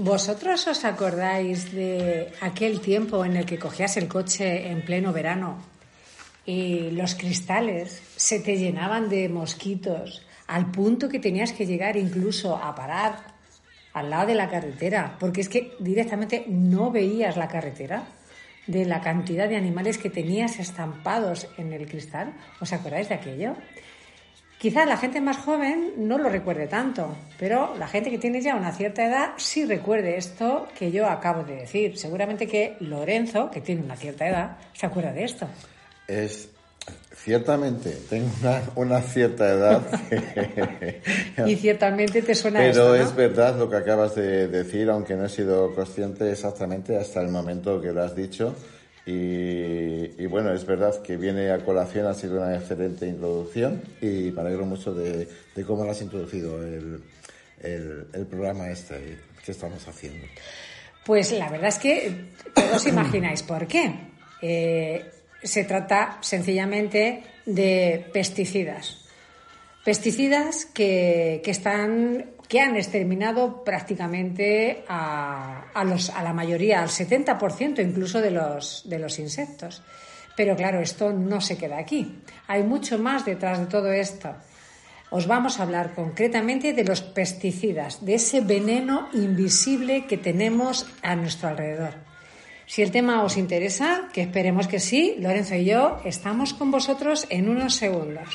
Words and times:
¿Vosotros 0.00 0.64
os 0.66 0.80
acordáis 0.88 1.76
de 1.76 2.32
aquel 2.40 2.80
tiempo 2.80 3.22
en 3.22 3.36
el 3.36 3.44
que 3.44 3.58
cogías 3.58 3.98
el 3.98 4.08
coche 4.08 4.72
en 4.72 4.80
pleno 4.80 5.12
verano 5.12 5.60
y 6.46 6.88
los 6.92 7.14
cristales 7.14 8.00
se 8.16 8.40
te 8.40 8.56
llenaban 8.56 9.10
de 9.10 9.28
mosquitos 9.28 10.24
al 10.46 10.70
punto 10.70 11.10
que 11.10 11.18
tenías 11.18 11.52
que 11.52 11.66
llegar 11.66 11.98
incluso 11.98 12.56
a 12.56 12.74
parar 12.74 13.36
al 13.92 14.08
lado 14.08 14.28
de 14.28 14.36
la 14.36 14.48
carretera? 14.48 15.18
Porque 15.20 15.42
es 15.42 15.50
que 15.50 15.76
directamente 15.80 16.46
no 16.48 16.90
veías 16.90 17.36
la 17.36 17.48
carretera 17.48 18.04
de 18.66 18.86
la 18.86 19.02
cantidad 19.02 19.50
de 19.50 19.56
animales 19.56 19.98
que 19.98 20.08
tenías 20.08 20.60
estampados 20.60 21.46
en 21.58 21.74
el 21.74 21.86
cristal. 21.86 22.32
¿Os 22.58 22.72
acordáis 22.72 23.10
de 23.10 23.16
aquello? 23.16 23.54
Quizá 24.60 24.84
la 24.84 24.98
gente 24.98 25.22
más 25.22 25.38
joven 25.38 25.94
no 25.96 26.18
lo 26.18 26.28
recuerde 26.28 26.66
tanto, 26.66 27.16
pero 27.38 27.74
la 27.78 27.88
gente 27.88 28.10
que 28.10 28.18
tiene 28.18 28.42
ya 28.42 28.54
una 28.54 28.72
cierta 28.72 29.06
edad 29.06 29.30
sí 29.38 29.64
recuerde 29.64 30.18
esto 30.18 30.68
que 30.78 30.92
yo 30.92 31.08
acabo 31.08 31.44
de 31.44 31.56
decir. 31.56 31.96
Seguramente 31.96 32.46
que 32.46 32.76
Lorenzo, 32.80 33.50
que 33.50 33.62
tiene 33.62 33.82
una 33.82 33.96
cierta 33.96 34.28
edad, 34.28 34.58
se 34.74 34.84
acuerda 34.84 35.14
de 35.14 35.24
esto. 35.24 35.48
Es 36.06 36.50
ciertamente, 37.14 37.96
tengo 38.10 38.28
una, 38.74 39.00
cierta 39.00 39.50
edad. 39.50 39.82
y 41.46 41.56
ciertamente 41.56 42.20
te 42.20 42.34
suena 42.34 42.60
Pero 42.60 42.94
esto, 42.94 43.08
es 43.08 43.16
verdad 43.16 43.56
lo 43.56 43.70
que 43.70 43.76
acabas 43.76 44.14
de 44.14 44.46
decir, 44.48 44.90
aunque 44.90 45.14
no 45.14 45.24
he 45.24 45.30
sido 45.30 45.74
consciente 45.74 46.30
exactamente 46.30 46.98
hasta 46.98 47.22
el 47.22 47.28
momento 47.28 47.80
que 47.80 47.92
lo 47.92 48.02
has 48.02 48.14
dicho. 48.14 48.54
Y, 49.06 50.26
bueno, 50.26 50.52
es 50.52 50.64
verdad 50.64 51.02
que 51.02 51.16
viene 51.16 51.50
a 51.50 51.58
colación, 51.64 52.06
ha 52.06 52.14
sido 52.14 52.36
una 52.36 52.54
excelente 52.54 53.06
introducción 53.06 53.82
y 54.00 54.30
me 54.30 54.40
alegro 54.40 54.66
mucho 54.66 54.94
de, 54.94 55.26
cómo 55.66 55.84
lo 55.84 55.90
has 55.90 56.02
introducido 56.02 56.62
el, 56.62 57.02
el, 57.62 58.26
programa 58.26 58.70
este 58.70 59.18
que 59.44 59.52
estamos 59.52 59.86
haciendo. 59.88 60.26
Pues 61.04 61.32
la 61.32 61.48
verdad 61.48 61.68
es 61.68 61.78
que 61.78 62.14
todos 62.54 62.86
imagináis 62.86 63.42
por 63.42 63.66
qué. 63.66 63.92
Eh, 64.42 65.10
se 65.42 65.64
trata 65.64 66.18
sencillamente 66.20 67.22
de 67.46 68.06
pesticidas. 68.12 69.08
Pesticidas 69.84 70.66
que, 70.66 71.40
que 71.42 71.50
están 71.50 72.26
que 72.50 72.60
han 72.60 72.74
exterminado 72.74 73.62
prácticamente 73.62 74.82
a, 74.88 75.84
los, 75.84 76.10
a 76.10 76.20
la 76.24 76.32
mayoría, 76.32 76.82
al 76.82 76.88
70% 76.88 77.80
incluso 77.80 78.20
de 78.20 78.32
los, 78.32 78.82
de 78.86 78.98
los 78.98 79.20
insectos. 79.20 79.84
Pero 80.36 80.56
claro, 80.56 80.80
esto 80.80 81.12
no 81.12 81.40
se 81.40 81.56
queda 81.56 81.78
aquí. 81.78 82.18
Hay 82.48 82.64
mucho 82.64 82.98
más 82.98 83.24
detrás 83.24 83.60
de 83.60 83.66
todo 83.66 83.92
esto. 83.92 84.34
Os 85.10 85.28
vamos 85.28 85.60
a 85.60 85.62
hablar 85.62 85.94
concretamente 85.94 86.72
de 86.72 86.82
los 86.82 87.02
pesticidas, 87.02 88.04
de 88.04 88.14
ese 88.14 88.40
veneno 88.40 89.08
invisible 89.12 90.06
que 90.06 90.18
tenemos 90.18 90.88
a 91.02 91.14
nuestro 91.14 91.50
alrededor. 91.50 91.94
Si 92.66 92.82
el 92.82 92.90
tema 92.90 93.22
os 93.22 93.36
interesa, 93.36 94.08
que 94.12 94.22
esperemos 94.22 94.66
que 94.66 94.80
sí, 94.80 95.14
Lorenzo 95.20 95.54
y 95.54 95.66
yo 95.66 96.00
estamos 96.04 96.52
con 96.52 96.72
vosotros 96.72 97.28
en 97.30 97.48
unos 97.48 97.76
segundos. 97.76 98.34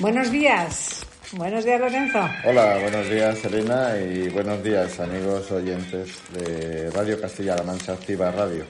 Buenos 0.00 0.30
días. 0.30 1.06
Buenos 1.32 1.62
días, 1.62 1.78
Lorenzo. 1.78 2.18
Hola, 2.44 2.78
buenos 2.80 3.08
días, 3.10 3.44
Elena, 3.44 3.96
y 4.00 4.30
buenos 4.30 4.64
días, 4.64 4.98
amigos 4.98 5.50
oyentes 5.52 6.22
de 6.32 6.90
Radio 6.90 7.20
Castilla-La 7.20 7.62
Mancha 7.64 7.92
Activa 7.92 8.32
Radio. 8.32 8.64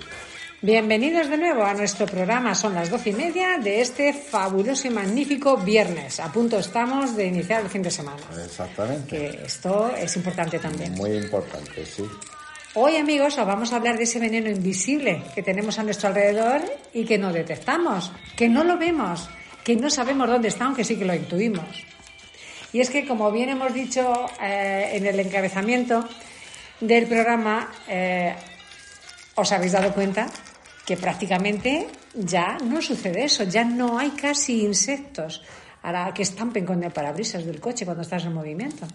Bienvenidos 0.62 1.28
de 1.28 1.38
nuevo 1.38 1.65
a 1.65 1.75
nuestro 1.75 2.06
programa. 2.06 2.54
Son 2.54 2.75
las 2.75 2.91
doce 2.91 3.10
y 3.10 3.12
media 3.15 3.59
de 3.59 3.81
este 3.81 4.12
fabuloso 4.12 4.88
y 4.88 4.91
magnífico 4.91 5.56
viernes. 5.56 6.21
A 6.21 6.31
punto 6.31 6.59
estamos 6.59 7.16
de 7.16 7.26
iniciar 7.26 7.62
el 7.62 7.69
fin 7.69 7.82
de 7.82 7.91
semana. 7.91 8.22
Exactamente. 8.44 9.16
Que 9.16 9.47
esto 9.47 9.91
es 9.97 10.15
importante 10.16 10.59
también. 10.59 10.93
Muy 10.94 11.16
importante, 11.16 11.87
sí. 11.87 12.04
Hoy, 12.75 12.97
amigos, 12.97 13.38
os 13.38 13.47
vamos 13.47 13.72
a 13.72 13.76
hablar 13.76 13.97
de 13.97 14.04
ese 14.04 14.19
veneno 14.19 14.50
invisible 14.50 15.22
que 15.34 15.43
tenemos 15.43 15.78
a 15.78 15.82
nuestro 15.82 16.09
alrededor 16.09 16.60
y 16.92 17.04
que 17.04 17.19
no 17.19 17.32
detectamos, 17.32 18.12
que 18.37 18.48
no 18.48 18.62
lo 18.62 18.77
vemos 18.77 19.28
que 19.65 19.77
no 19.77 19.91
sabemos 19.91 20.28
dónde 20.28 20.48
está, 20.48 20.65
aunque 20.65 20.84
sí 20.84 20.97
que 20.97 21.04
lo 21.04 21.15
intuimos. 21.15 21.84
Y 22.72 22.81
es 22.81 22.91
que, 22.91 23.06
como 23.06 23.31
bien 23.31 23.48
hemos 23.50 23.75
dicho 23.75 24.27
eh, 24.41 24.91
en 24.94 25.06
el 25.06 25.19
encabezamiento 25.21 26.09
del 26.81 27.06
programa, 27.06 27.71
eh, 27.88 28.34
os 29.34 29.52
habéis 29.52 29.72
dado 29.72 29.92
cuenta 29.92 30.26
que 30.86 30.96
prácticamente 30.96 31.88
ya 32.14 32.58
no 32.58 32.82
sucede 32.82 33.24
eso, 33.24 33.44
ya 33.44 33.64
no 33.64 33.98
hay 33.98 34.10
casi 34.10 34.64
insectos 34.64 35.42
ahora 35.82 36.12
que 36.12 36.22
estampen 36.22 36.66
con 36.66 36.82
el 36.82 36.92
parabrisas 36.92 37.44
del 37.44 37.60
coche 37.60 37.84
cuando 37.84 38.02
estás 38.02 38.24
en 38.24 38.34
movimiento. 38.34 38.86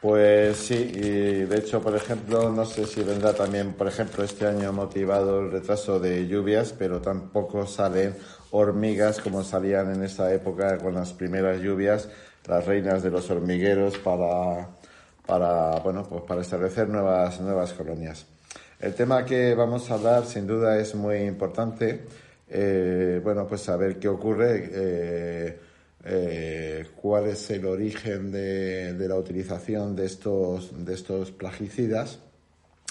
Pues 0.00 0.56
sí, 0.56 0.74
y 0.74 1.44
de 1.44 1.58
hecho, 1.58 1.80
por 1.80 1.94
ejemplo, 1.94 2.50
no 2.50 2.64
sé 2.64 2.86
si 2.86 3.04
vendrá 3.04 3.32
también, 3.34 3.74
por 3.74 3.86
ejemplo, 3.86 4.24
este 4.24 4.46
año 4.46 4.72
motivado 4.72 5.38
el 5.38 5.52
retraso 5.52 6.00
de 6.00 6.26
lluvias, 6.26 6.74
pero 6.76 7.00
tampoco 7.00 7.68
salen 7.68 8.16
hormigas 8.50 9.20
como 9.20 9.44
salían 9.44 9.94
en 9.94 10.02
esa 10.02 10.34
época 10.34 10.76
con 10.78 10.94
las 10.94 11.12
primeras 11.12 11.60
lluvias, 11.60 12.08
las 12.48 12.66
reinas 12.66 13.04
de 13.04 13.10
los 13.10 13.30
hormigueros 13.30 13.96
para, 13.98 14.70
para, 15.24 15.78
bueno, 15.78 16.02
pues 16.02 16.22
para 16.24 16.40
establecer 16.40 16.88
nuevas, 16.88 17.40
nuevas 17.40 17.72
colonias. 17.72 18.26
El 18.82 18.94
tema 18.94 19.24
que 19.24 19.54
vamos 19.54 19.88
a 19.88 19.94
hablar 19.94 20.26
sin 20.26 20.44
duda 20.44 20.76
es 20.76 20.96
muy 20.96 21.18
importante. 21.18 22.00
Eh, 22.50 23.20
bueno, 23.22 23.46
pues 23.46 23.60
saber 23.60 23.96
qué 24.00 24.08
ocurre, 24.08 24.70
eh, 24.72 25.58
eh, 26.04 26.86
cuál 26.96 27.28
es 27.28 27.48
el 27.50 27.64
origen 27.64 28.32
de, 28.32 28.96
la 28.98 29.14
utilización 29.14 29.94
de 29.94 30.06
estos, 30.06 30.84
de 30.84 30.94
estos 30.94 31.30
plagicidas 31.30 32.18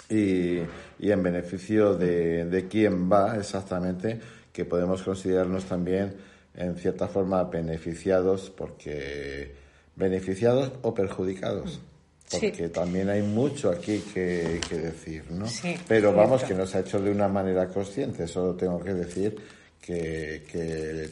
y, 0.10 0.60
y 0.98 1.12
en 1.12 1.22
beneficio 1.22 1.96
de, 1.96 2.46
de 2.46 2.70
quién 2.70 3.12
va 3.12 3.36
exactamente 3.36 4.18
que 4.54 4.64
podemos 4.64 5.04
considerarnos 5.04 5.66
también 5.66 6.14
en 6.56 6.78
cierta 6.78 7.10
forma 7.10 7.44
beneficiados 7.44 8.50
porque 8.50 9.56
beneficiados 9.98 10.72
o 10.84 10.94
perjudicados 10.94 11.82
porque 12.32 12.70
también 12.70 13.10
hay 13.10 13.22
mucho 13.22 13.70
aquí 13.70 14.00
que, 14.14 14.60
decir, 14.70 15.24
¿no? 15.32 15.46
Pero 15.88 16.14
vamos, 16.14 16.44
que 16.44 16.54
nos 16.54 16.74
ha 16.76 16.80
hecho 16.80 17.00
de 17.00 17.12
una 17.12 17.28
manera 17.28 17.68
consciente, 17.68 18.28
solo 18.28 18.56
tengo 18.56 18.80
que 18.80 18.94
decir 18.94 19.36
que, 19.82 20.44
que 20.52 21.10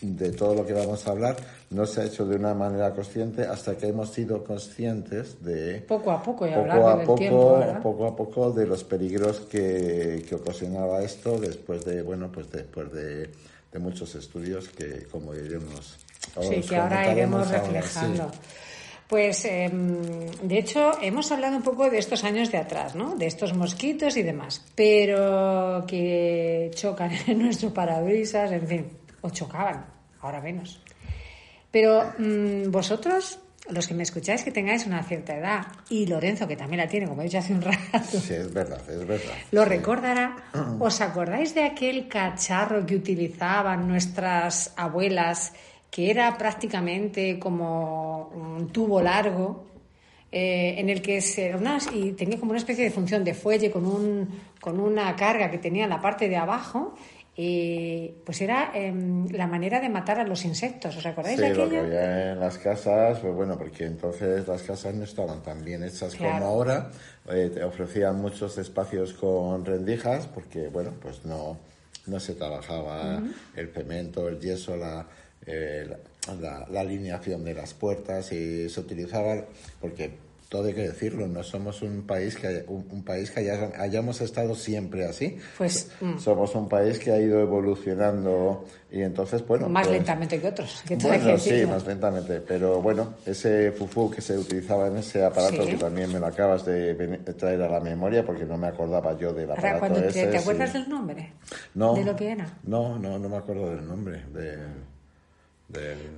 de 0.00 0.30
todo 0.30 0.54
lo 0.54 0.66
que 0.66 0.72
vamos 0.72 1.06
a 1.06 1.10
hablar 1.10 1.36
no 1.70 1.84
se 1.86 2.02
ha 2.02 2.04
hecho 2.04 2.24
de 2.24 2.36
una 2.36 2.54
manera 2.54 2.94
consciente 2.94 3.42
hasta 3.42 3.76
que 3.76 3.88
hemos 3.88 4.10
sido 4.10 4.44
conscientes 4.44 5.42
de 5.42 5.80
poco 5.80 6.12
a 6.12 6.22
poco 6.22 6.46
y 6.46 6.50
poco 6.52 6.88
a 6.88 7.02
poco 7.02 7.80
poco 7.82 8.06
a 8.06 8.16
poco 8.16 8.50
de 8.52 8.66
los 8.66 8.84
peligros 8.84 9.40
que, 9.40 10.24
que, 10.28 10.34
ocasionaba 10.36 11.02
esto 11.02 11.38
después 11.38 11.84
de 11.84 12.02
bueno 12.02 12.30
pues 12.30 12.48
después 12.52 12.92
de, 12.92 13.28
de 13.72 13.78
muchos 13.80 14.14
estudios 14.14 14.68
que 14.68 15.04
como 15.10 15.34
iremos 15.34 15.98
sí, 16.42 16.60
que 16.60 16.76
ahora 16.76 17.12
iremos 17.12 17.50
reflejando. 17.50 18.30
Pues, 19.08 19.46
em, 19.46 20.02
de 20.42 20.58
hecho, 20.58 20.92
hemos 21.00 21.32
hablado 21.32 21.56
un 21.56 21.62
poco 21.62 21.88
de 21.88 21.98
estos 21.98 22.24
años 22.24 22.52
de 22.52 22.58
atrás, 22.58 22.94
¿no? 22.94 23.16
De 23.16 23.26
estos 23.26 23.54
mosquitos 23.54 24.18
y 24.18 24.22
demás, 24.22 24.62
pero 24.74 25.84
que 25.88 26.70
chocan 26.74 27.12
en 27.26 27.38
nuestro 27.38 27.72
parabrisas, 27.72 28.52
en 28.52 28.68
fin, 28.68 28.86
o 29.22 29.30
chocaban, 29.30 29.86
ahora 30.20 30.42
menos. 30.42 30.82
Pero 31.70 32.12
mm, 32.18 32.70
vosotros, 32.70 33.40
los 33.70 33.88
que 33.88 33.94
me 33.94 34.02
escucháis, 34.02 34.42
que 34.42 34.50
tengáis 34.50 34.84
una 34.84 35.02
cierta 35.02 35.38
edad, 35.38 35.66
y 35.88 36.06
Lorenzo, 36.06 36.46
que 36.46 36.56
también 36.56 36.80
la 36.80 36.88
tiene, 36.88 37.08
como 37.08 37.22
he 37.22 37.24
dicho 37.24 37.38
hace 37.38 37.54
un 37.54 37.62
rato. 37.62 38.20
Sí, 38.20 38.34
es 38.34 38.52
verdad, 38.52 38.82
es 38.90 39.06
verdad. 39.06 39.34
Lo 39.52 39.64
recordará. 39.64 40.36
¿Os 40.78 41.00
acordáis 41.00 41.54
de 41.54 41.64
aquel 41.64 42.08
cacharro 42.08 42.84
que 42.84 42.96
utilizaban 42.96 43.88
nuestras 43.88 44.74
abuelas? 44.76 45.54
Que 45.90 46.10
era 46.10 46.36
prácticamente 46.36 47.38
como 47.38 48.28
un 48.34 48.68
tubo 48.68 49.00
largo 49.00 49.68
eh, 50.30 50.74
en 50.76 50.90
el 50.90 51.00
que 51.00 51.22
se 51.22 51.54
unas, 51.54 51.88
y 51.92 52.12
tenía 52.12 52.38
como 52.38 52.50
una 52.50 52.58
especie 52.58 52.84
de 52.84 52.90
función 52.90 53.24
de 53.24 53.32
fuelle 53.32 53.70
con, 53.70 53.86
un, 53.86 54.28
con 54.60 54.78
una 54.78 55.16
carga 55.16 55.50
que 55.50 55.56
tenía 55.56 55.84
en 55.84 55.90
la 55.90 56.00
parte 56.00 56.28
de 56.28 56.36
abajo. 56.36 56.94
Y 57.40 58.14
pues 58.26 58.40
era 58.40 58.72
em, 58.74 59.28
la 59.28 59.46
manera 59.46 59.80
de 59.80 59.88
matar 59.88 60.18
a 60.18 60.24
los 60.24 60.44
insectos, 60.44 60.96
¿os 60.96 61.06
acordáis 61.06 61.38
de 61.38 61.46
aquello? 61.46 61.64
lo 61.66 61.70
que 61.70 61.78
había 61.78 62.32
en 62.32 62.40
las 62.40 62.58
casas, 62.58 63.20
pues 63.20 63.32
bueno, 63.32 63.56
porque 63.56 63.84
entonces 63.84 64.46
las 64.48 64.60
casas 64.62 64.92
no 64.94 65.04
estaban 65.04 65.40
tan 65.40 65.64
bien 65.64 65.84
hechas 65.84 66.16
como 66.16 66.30
ahora, 66.30 66.90
eh, 67.30 67.48
te 67.54 67.62
ofrecían 67.62 68.20
muchos 68.20 68.58
espacios 68.58 69.12
con 69.12 69.64
rendijas, 69.64 70.26
porque 70.26 70.66
bueno, 70.66 70.92
pues 71.00 71.24
no, 71.24 71.56
no 72.06 72.18
se 72.18 72.34
trabajaba 72.34 73.22
el 73.54 73.68
cemento, 73.68 74.26
el 74.26 74.40
yeso, 74.40 74.76
la, 74.76 75.06
eh, 75.48 75.88
la, 76.40 76.80
alineación 76.80 77.44
de 77.44 77.54
las 77.54 77.74
puertas 77.74 78.32
y 78.32 78.68
se 78.68 78.80
utilizaba, 78.80 79.44
porque 79.80 80.28
todo 80.48 80.64
hay 80.64 80.74
que 80.74 80.88
decirlo, 80.88 81.26
no 81.26 81.42
somos 81.42 81.82
un 81.82 82.06
país 82.06 82.34
que, 82.34 82.64
un, 82.68 83.04
país 83.04 83.30
que 83.30 83.50
hayamos 83.50 84.22
estado 84.22 84.54
siempre 84.54 85.04
así. 85.04 85.36
Pues 85.58 85.90
mm. 86.00 86.18
somos 86.18 86.54
un 86.54 86.68
país 86.68 86.98
que 86.98 87.12
ha 87.12 87.20
ido 87.20 87.40
evolucionando 87.40 88.64
y 88.90 89.02
entonces, 89.02 89.46
bueno. 89.46 89.68
Más 89.68 89.86
pues 89.86 89.98
lentamente 89.98 90.40
que 90.40 90.48
otros. 90.48 90.82
bueno, 91.02 91.36
sí, 91.36 91.66
más 91.66 91.86
lentamente. 91.86 92.40
Pero 92.40 92.80
bueno, 92.80 93.14
ese 93.26 93.72
fufu 93.72 94.10
que 94.10 94.22
se 94.22 94.38
utilizaba 94.38 94.86
en 94.86 94.96
ese 94.96 95.22
aparato 95.22 95.66
que 95.66 95.76
también 95.76 96.10
me 96.10 96.18
lo 96.18 96.26
acabas 96.26 96.64
de, 96.64 96.94
traer 97.36 97.60
a 97.62 97.68
la 97.68 97.80
memoria 97.80 98.24
porque 98.24 98.46
no 98.46 98.56
me 98.56 98.68
acordaba 98.68 99.18
yo 99.18 99.34
del 99.34 99.50
aparato 99.50 99.98
ese. 99.98 100.28
Te, 100.28 100.38
acuerdas 100.38 100.72
del 100.72 100.88
nombre? 100.88 101.34
No. 101.74 101.94
¿De 101.94 102.04
lo 102.04 102.16
que 102.16 102.32
era? 102.32 102.58
No, 102.64 102.98
no, 102.98 103.18
no 103.18 103.28
me 103.28 103.36
acuerdo 103.36 103.68
del 103.68 103.86
nombre. 103.86 104.24
De... 104.32 104.56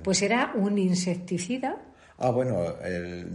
Pues 0.03 0.21
era 0.21 0.53
un 0.55 0.77
insecticida. 0.77 1.77
Ah, 2.17 2.29
bueno, 2.29 2.75
el, 2.83 3.31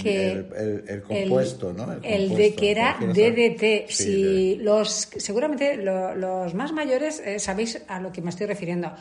el, 0.87 1.03
compuesto, 1.03 1.73
¿no? 1.73 1.93
El, 2.03 2.35
de 2.37 2.55
que 2.55 2.71
era 2.71 2.97
DDT. 3.01 3.91
si 3.91 4.57
los, 4.57 5.09
seguramente 5.17 5.77
los 5.77 6.55
más 6.55 6.73
mayores 6.73 7.21
eh, 7.25 7.41
sabéis 7.41 7.83
a 7.89 7.99
lo 7.99 8.13
que 8.13 8.23
me 8.23 8.31
estoy 8.31 8.47
refiriendo, 8.47 8.93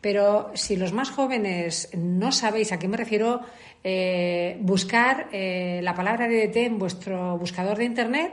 pero 0.00 0.52
si 0.54 0.76
los 0.76 0.92
más 0.92 1.10
jóvenes 1.10 1.90
no 1.96 2.30
sabéis 2.30 2.70
a 2.70 2.78
qué 2.78 2.86
me 2.86 2.96
refiero, 2.96 3.40
eh, 3.82 4.58
buscar 4.60 5.28
eh, 5.32 5.80
la 5.82 5.94
palabra 5.94 6.28
DDT 6.28 6.56
en 6.58 6.78
vuestro 6.78 7.36
buscador 7.36 7.78
de 7.78 7.84
internet 7.84 8.32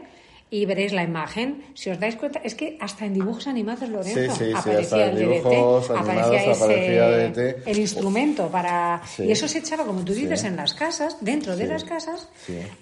y 0.51 0.65
veréis 0.65 0.93
la 0.93 1.03
imagen. 1.03 1.63
Si 1.75 1.89
os 1.89 1.99
dais 1.99 2.15
cuenta, 2.15 2.41
es 2.43 2.55
que 2.55 2.77
hasta 2.79 3.05
en 3.05 3.13
dibujos 3.13 3.47
animados, 3.47 3.87
Lorenzo, 3.89 4.35
sí, 4.35 4.45
sí, 4.45 4.53
aparecía 4.55 5.09
el 5.09 5.15
DDT, 5.15 5.91
aparecía, 5.91 6.51
ese, 7.27 7.57
el 7.65 7.77
instrumento 7.77 8.49
para... 8.49 9.01
Y 9.19 9.31
eso 9.31 9.47
se 9.47 9.59
echaba, 9.59 9.85
como 9.85 10.03
tú 10.03 10.13
dices, 10.13 10.43
en 10.43 10.55
las 10.55 10.73
casas, 10.73 11.17
dentro 11.21 11.55
de 11.55 11.67
las 11.67 11.83
casas, 11.83 12.29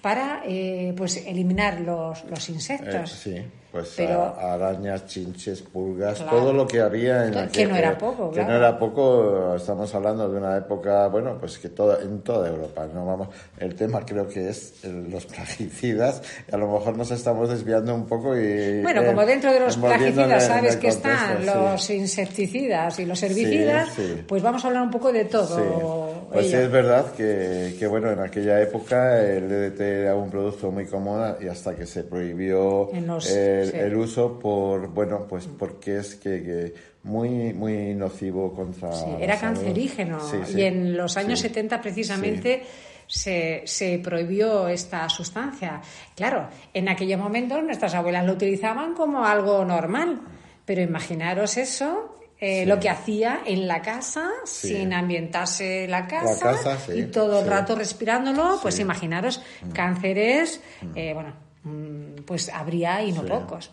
para 0.01 0.43
eh, 0.45 0.93
pues 0.95 1.17
eliminar 1.25 1.81
los, 1.81 2.23
los 2.25 2.49
insectos. 2.49 3.27
Eh, 3.27 3.41
sí. 3.41 3.66
Pues 3.77 3.93
Pero, 3.95 4.35
arañas, 4.39 5.05
chinches, 5.05 5.61
pulgas, 5.61 6.25
todo 6.27 6.51
lo 6.51 6.65
que 6.65 6.81
había 6.81 7.27
en 7.27 7.47
Que 7.49 7.67
no 7.67 7.75
era 7.75 7.95
poco, 7.95 8.31
Que 8.31 8.43
no 8.43 8.55
era 8.55 8.79
poco, 8.79 9.53
estamos 9.55 9.93
hablando 9.93 10.27
de 10.27 10.35
una 10.35 10.57
época, 10.57 11.07
bueno, 11.09 11.37
pues 11.39 11.59
que 11.59 11.69
toda, 11.69 12.01
en 12.01 12.21
toda 12.21 12.49
Europa, 12.49 12.87
no 12.91 13.05
vamos, 13.05 13.27
el 13.59 13.75
tema 13.75 14.03
creo 14.03 14.27
que 14.27 14.49
es 14.49 14.83
los 14.83 15.27
plaguicidas, 15.27 16.23
a 16.51 16.57
lo 16.57 16.71
mejor 16.71 16.97
nos 16.97 17.11
estamos 17.11 17.49
desviando 17.49 17.93
un 17.93 18.07
poco 18.07 18.35
y... 18.35 18.81
Bueno, 18.81 19.05
como 19.05 19.23
dentro 19.23 19.53
de 19.53 19.59
los 19.59 19.77
plaguicidas 19.77 20.47
sabes 20.47 20.77
que 20.77 20.87
están 20.87 21.45
los 21.45 21.87
insecticidas 21.91 22.97
y 22.97 23.05
los 23.05 23.21
herbicidas, 23.21 23.89
pues 24.27 24.41
vamos 24.41 24.65
a 24.65 24.69
hablar 24.69 24.81
un 24.81 24.91
poco 24.91 25.13
de 25.13 25.25
todo. 25.25 26.16
Pues 26.31 26.47
sí, 26.47 26.55
es 26.55 26.69
verdad 26.69 27.13
que, 27.13 27.75
que, 27.79 27.87
bueno, 27.87 28.11
en 28.11 28.19
aquella 28.19 28.61
época 28.61 29.21
el 29.21 29.47
DDT 29.47 29.79
era 29.81 30.15
un 30.15 30.29
producto 30.29 30.71
muy 30.71 30.85
común 30.85 31.35
y 31.41 31.47
hasta 31.47 31.75
que 31.75 31.85
se 31.85 32.03
prohibió... 32.03 32.89
Los, 33.05 33.29
el, 33.31 33.95
uso 33.95 34.37
por, 34.37 34.87
bueno, 34.89 35.25
pues 35.27 35.47
porque 35.47 35.97
es 35.97 36.15
que, 36.15 36.73
muy, 37.03 37.53
muy 37.53 37.93
nocivo 37.93 38.53
contra. 38.53 38.91
Sí, 38.91 39.05
era 39.19 39.39
cancerígeno. 39.39 40.19
y 40.53 40.61
en 40.61 40.97
los 40.97 41.17
años 41.17 41.39
70 41.39 41.81
precisamente. 41.81 42.63
Se, 43.09 43.61
se, 43.63 43.99
prohibió 43.99 44.67
esta 44.67 45.07
sustancia. 45.07 45.79
Claro, 46.13 46.49
en 46.73 46.89
aquellos 46.89 47.17
momentos 47.17 47.63
nuestras 47.63 47.95
abuelas 47.95 48.25
lo 48.25 48.33
utilizaban 48.33 48.95
como 48.95 49.23
algo 49.23 49.63
normal, 49.63 50.19
pero 50.65 50.81
imaginaros 50.81 51.55
eso, 51.55 52.16
eh, 52.39 52.65
lo 52.65 52.79
que 52.79 52.89
hacía 52.89 53.41
en 53.45 53.67
la 53.67 53.81
casa, 53.81 54.29
sin 54.45 54.93
ambientarse 54.93 55.87
la 55.87 56.07
casa, 56.07 56.77
y 56.95 57.03
todo 57.05 57.41
el 57.41 57.47
rato 57.47 57.75
respirándolo, 57.75 58.59
pues 58.61 58.79
imaginaros 58.79 59.41
mm. 59.61 59.71
cánceres, 59.71 60.61
mm. 60.81 60.91
eh, 60.95 61.13
bueno, 61.13 61.47
Mm, 61.67 62.23
pues 62.25 62.49
habría 62.49 63.03
y 63.03 63.11
no 63.11 63.25
pocos. 63.25 63.71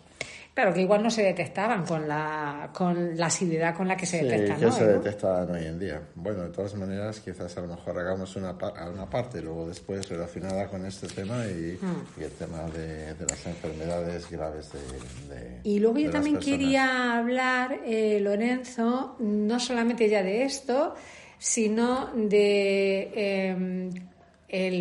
Claro, 0.55 0.73
que 0.73 0.83
igual 0.83 1.03
no 1.03 1.11
se 1.11 1.23
detectaban 1.23 1.85
con 1.85 2.06
la, 2.06 2.71
con 2.73 3.17
la 3.17 3.27
asiduidad 3.27 3.75
con 3.75 3.89
la 3.89 3.97
que 3.97 4.06
se 4.06 4.23
detectan. 4.23 4.61
que 4.61 4.71
se 4.71 4.87
detectan 4.87 5.51
hoy 5.51 5.67
en 5.67 5.81
día. 5.81 6.01
Bueno, 6.15 6.45
de 6.45 6.51
todas 6.51 6.77
maneras, 6.77 7.19
quizás 7.19 7.56
a 7.59 7.61
lo 7.62 7.67
mejor 7.67 7.99
hagamos 7.99 8.37
una, 8.37 8.53
una 8.53 9.11
parte 9.11 9.43
luego 9.43 9.67
después 9.67 10.09
relacionada 10.09 10.69
con 10.69 10.87
este 10.87 11.09
tema 11.09 11.45
y, 11.47 11.77
mm. 11.81 12.23
el 12.23 12.31
tema 12.31 12.62
de, 12.71 13.17
las 13.29 13.47
enfermedades 13.47 14.31
graves 14.31 14.71
de, 14.73 15.61
Y 15.65 15.81
luego 15.81 15.99
yo 15.99 16.11
también 16.11 16.39
quería 16.39 17.19
hablar, 17.19 17.81
eh, 17.85 18.21
Lorenzo, 18.21 19.17
no 19.19 19.59
solamente 19.59 20.09
ya 20.09 20.23
de 20.23 20.45
esto, 20.45 20.95
sino 21.37 22.12
de 22.15 23.11
em, 23.49 23.91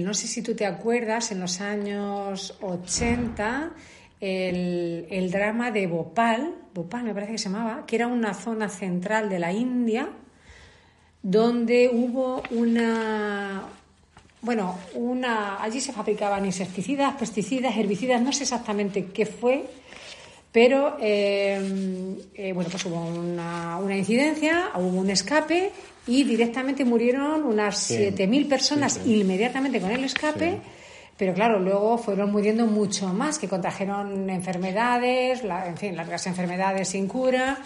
no 0.03 0.13
sé 0.13 0.27
si 0.27 0.43
tú 0.43 0.53
te 0.53 0.67
acuerdas, 0.67 1.31
en 1.31 1.39
los 1.39 1.59
años 1.61 2.55
80, 2.61 3.71
el, 4.23 5.31
drama 5.31 5.71
de 5.71 5.85
Bhopal, 5.85 6.55
Bhopal 6.73 7.03
me 7.03 7.13
parece 7.13 7.33
que 7.33 7.37
se 7.37 7.49
llamaba, 7.49 7.85
que 7.85 7.97
era 7.97 8.07
una 8.07 8.33
zona 8.33 8.69
central 8.69 9.29
de 9.29 9.39
la 9.39 9.51
India, 9.51 10.09
donde 11.21 11.89
hubo 11.91 12.41
una, 12.51 13.63
bueno, 14.41 14.79
una, 14.93 15.61
allí 15.61 15.81
se 15.81 15.91
fabricaban 15.91 16.45
insecticidas, 16.45 17.15
pesticidas, 17.15 17.75
herbicidas, 17.75 18.21
no 18.21 18.31
sé 18.31 18.43
exactamente 18.43 19.07
qué 19.07 19.25
fue, 19.25 19.65
pero 20.53 20.97
eh, 21.01 22.15
eh, 22.33 22.53
bueno, 22.53 22.69
pues 22.69 22.85
hubo 22.85 23.03
una, 23.03 23.77
una, 23.77 23.97
incidencia, 23.97 24.71
hubo 24.75 24.99
un 24.99 25.09
escape 25.09 25.71
y 26.07 26.23
directamente 26.23 26.85
murieron 26.85 27.43
unas 27.43 27.91
7.000 27.91 28.47
personas 28.47 29.01
inmediatamente 29.05 29.81
con 29.81 29.91
el 29.91 30.03
escape. 30.05 30.61
Pero 31.23 31.35
claro, 31.35 31.57
luego 31.57 31.97
fueron 31.97 32.33
muriendo 32.33 32.65
mucho 32.65 33.07
más, 33.13 33.39
que 33.39 33.47
contrajeron 33.47 34.29
enfermedades, 34.29 35.41
en 35.41 35.77
fin, 35.77 35.95
largas 35.95 36.27
enfermedades 36.27 36.89
sin 36.89 37.07
cura. 37.07 37.59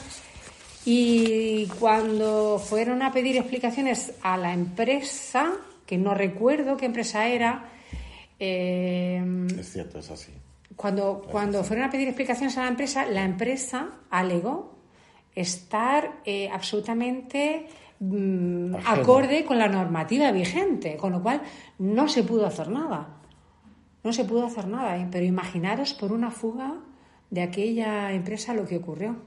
Y 0.85 1.65
cuando 1.79 2.59
fueron 2.59 3.01
a 3.01 3.11
pedir 3.11 3.35
explicaciones 3.35 4.13
a 4.21 4.37
la 4.37 4.53
empresa, 4.53 5.53
que 5.87 5.97
no 5.97 6.13
recuerdo 6.13 6.77
qué 6.77 6.85
empresa 6.85 7.27
era. 7.27 7.65
Eh, 8.39 9.47
es 9.59 9.71
cierto, 9.71 9.97
es 9.97 10.11
así. 10.11 10.33
Cuando, 10.75 11.25
cuando 11.27 11.63
fueron 11.63 11.85
a 11.85 11.89
pedir 11.89 12.09
explicaciones 12.09 12.55
a 12.59 12.61
la 12.61 12.67
empresa, 12.67 13.07
la 13.07 13.23
empresa 13.23 13.89
alegó 14.11 14.77
estar 15.33 16.19
eh, 16.25 16.47
absolutamente 16.53 17.65
mm, 18.01 18.75
acorde 18.85 19.43
con 19.43 19.57
la 19.57 19.67
normativa 19.67 20.31
vigente, 20.31 20.95
con 20.95 21.13
lo 21.13 21.23
cual 21.23 21.41
no 21.79 22.07
se 22.07 22.21
pudo 22.21 22.45
hacer 22.45 22.69
nada. 22.69 23.16
No 24.07 24.13
se 24.13 24.23
pudo 24.23 24.45
hacer 24.45 24.67
nada, 24.67 24.97
¿eh? 24.97 25.05
pero 25.11 25.25
imaginaros 25.25 25.93
por 25.93 26.13
una 26.13 26.31
fuga 26.31 26.75
de 27.29 27.41
aquella 27.41 28.13
empresa 28.13 28.53
lo 28.53 28.65
que 28.65 28.77
ocurrió. 28.77 29.17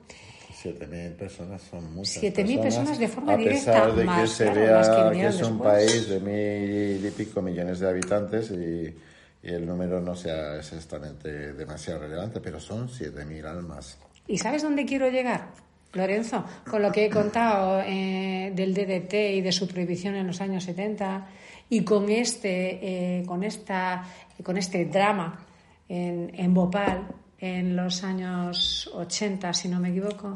7.000 0.65 1.17
personas 1.17 1.61
son 1.63 1.95
muchas 1.95 2.23
7.000 2.23 2.63
personas, 2.63 2.99
de 2.99 3.09
forma 3.09 3.37
directa. 3.37 3.85
A 3.85 3.95
pesar 3.95 3.95
de 3.95 4.23
que 4.23 4.27
se 4.27 4.51
vea 4.51 5.11
que, 5.13 5.27
es 5.27 5.43
un 5.43 5.59
país 5.59 6.09
de 6.09 6.21
mil 6.21 7.07
y 7.07 7.11
pico 7.11 7.43
millones 7.43 7.79
de 7.79 7.89
habitantes 7.89 8.51
y 8.51 8.95
y 9.43 9.49
el 9.49 9.67
número 9.67 10.01
no 10.01 10.15
sea 10.15 10.57
exactamente 10.57 11.55
demasiado 11.55 12.01
relevante, 12.01 12.41
pero 12.41 12.61
son 12.61 12.89
7.000 12.89 13.45
almas. 13.47 13.99
¿Y 14.27 14.39
sabes 14.39 14.63
dónde 14.63 14.85
quiero 14.85 15.09
llegar? 15.09 15.49
Lorenzo, 15.93 16.45
con 16.69 16.83
lo 16.83 16.93
que 16.93 17.07
he 17.07 17.11
contado 17.11 17.83
eh, 17.85 18.53
del 18.55 18.75
DDT 18.75 19.15
y 19.35 19.41
de 19.41 19.53
su 19.53 19.67
prohibición 19.67 20.15
en 20.15 20.27
los 20.27 20.41
años 20.41 20.65
70 20.65 21.27
y 21.69 21.83
con 21.83 22.09
este, 22.11 23.19
eh, 23.19 23.25
con 23.27 23.43
esta, 23.43 24.05
con 24.43 24.57
este 24.57 24.85
drama 24.85 25.47
en, 25.89 26.31
en 26.35 26.55
Bhopal 26.55 27.09
en 27.39 27.75
los 27.75 28.05
años 28.05 28.91
80, 28.95 29.53
si 29.55 29.69
no 29.69 29.81
me 29.81 29.91
equivoco. 29.91 30.35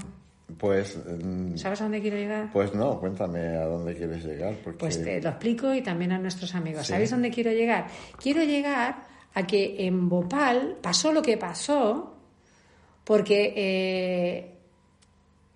Pues. 0.58 0.96
mm, 0.96 1.56
¿Sabes 1.56 1.80
a 1.80 1.84
dónde 1.84 2.00
quiero 2.00 2.16
llegar? 2.16 2.50
Pues 2.52 2.74
no, 2.74 2.98
cuéntame 2.98 3.56
a 3.56 3.64
dónde 3.66 3.94
quieres 3.94 4.24
llegar. 4.24 4.54
Porque... 4.62 4.78
Pues 4.78 5.02
te 5.02 5.20
lo 5.20 5.30
explico 5.30 5.74
y 5.74 5.82
también 5.82 6.12
a 6.12 6.18
nuestros 6.18 6.54
amigos. 6.54 6.86
Sí. 6.86 6.92
¿Sabéis 6.92 7.10
dónde 7.10 7.30
quiero 7.30 7.50
llegar? 7.52 7.86
Quiero 8.20 8.42
llegar 8.42 8.96
a 9.34 9.46
que 9.46 9.86
en 9.86 10.08
Bhopal 10.08 10.76
pasó 10.80 11.12
lo 11.12 11.22
que 11.22 11.36
pasó 11.36 12.14
porque 13.04 13.52
eh, 13.56 14.53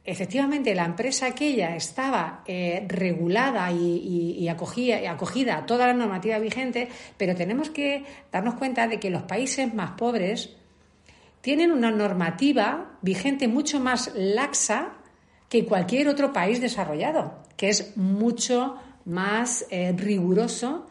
efectivamente 0.05 0.75
la 0.75 0.85
empresa 0.87 1.27
aquella 1.27 1.77
estaba 1.77 2.43
eh, 2.47 2.85
regulada 2.89 3.71
y, 3.71 4.49
acogía- 4.49 5.03
y 5.03 5.07
acogida 5.07 5.59
a 5.59 5.67
toda 5.67 5.87
la 5.87 5.93
normativa 5.93 6.39
vigente, 6.39 6.89
pero 7.17 7.35
tenemos 7.37 7.71
que 7.71 8.05
darnos 8.33 8.55
cuenta 8.55 8.89
de 8.89 8.99
que 8.99 9.11
los 9.11 9.23
países 9.23 9.73
más 9.75 9.93
pobres 9.93 10.57
tienen 11.41 11.71
una 11.71 11.91
normativa 11.91 12.99
vigente 13.03 13.49
mucho 13.49 13.81
más 13.81 14.11
laxa 14.17 14.95
que 15.49 15.65
cualquier 15.65 16.09
otro 16.09 16.33
país 16.33 16.61
desarrollado, 16.61 17.39
que 17.57 17.69
es 17.69 17.97
mucho 17.97 18.77
más 19.05 19.65
eh, 19.71 19.95
riguroso 19.97 20.88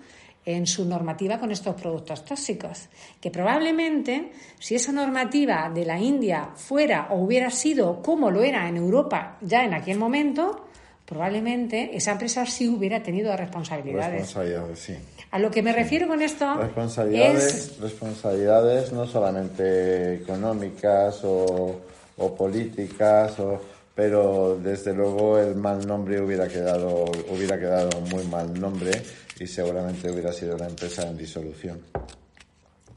en 0.47 0.65
su 0.65 0.85
normativa 0.85 1.37
con 1.37 1.51
estos 1.51 1.75
productos 1.75 2.23
tóxicos. 2.23 2.87
Que 3.19 3.29
probablemente 3.29 4.31
si 4.59 4.75
esa 4.75 4.93
normativa 4.93 5.69
de 5.73 5.85
la 5.85 5.99
India 5.99 6.51
fuera 6.55 7.09
o 7.11 7.21
hubiera 7.21 7.49
sido 7.49 8.01
como 8.01 8.31
lo 8.31 8.41
era 8.41 8.67
en 8.69 8.77
Europa 8.77 9.37
ya 9.41 9.65
en 9.65 9.73
aquel 9.73 9.97
momento, 9.97 10.67
probablemente 11.05 11.95
esa 11.95 12.13
empresa 12.13 12.45
sí 12.45 12.69
hubiera 12.69 13.03
tenido 13.03 13.35
responsabilidades. 13.35 14.21
Responsabilidades, 14.21 14.79
sí. 14.79 14.95
A 15.31 15.39
lo 15.39 15.51
que 15.51 15.61
me 15.61 15.73
refiero 15.73 16.07
con 16.07 16.21
esto 16.21 16.55
Responsabilidades, 16.55 17.43
es 17.43 17.79
responsabilidades 17.81 18.93
no 18.93 19.05
solamente 19.05 20.13
económicas 20.15 21.25
o, 21.25 21.81
o 22.15 22.35
políticas, 22.35 23.37
o, 23.41 23.59
pero 23.93 24.57
desde 24.63 24.93
luego 24.93 25.37
el 25.39 25.55
mal 25.55 25.85
nombre 25.85 26.21
hubiera 26.21 26.47
quedado, 26.47 27.03
hubiera 27.29 27.59
quedado 27.59 27.99
muy 27.99 28.23
mal 28.27 28.57
nombre 28.57 28.91
y 29.39 29.47
seguramente 29.47 30.11
hubiera 30.11 30.33
sido 30.33 30.55
una 30.55 30.67
empresa 30.67 31.03
en 31.03 31.17
disolución. 31.17 31.81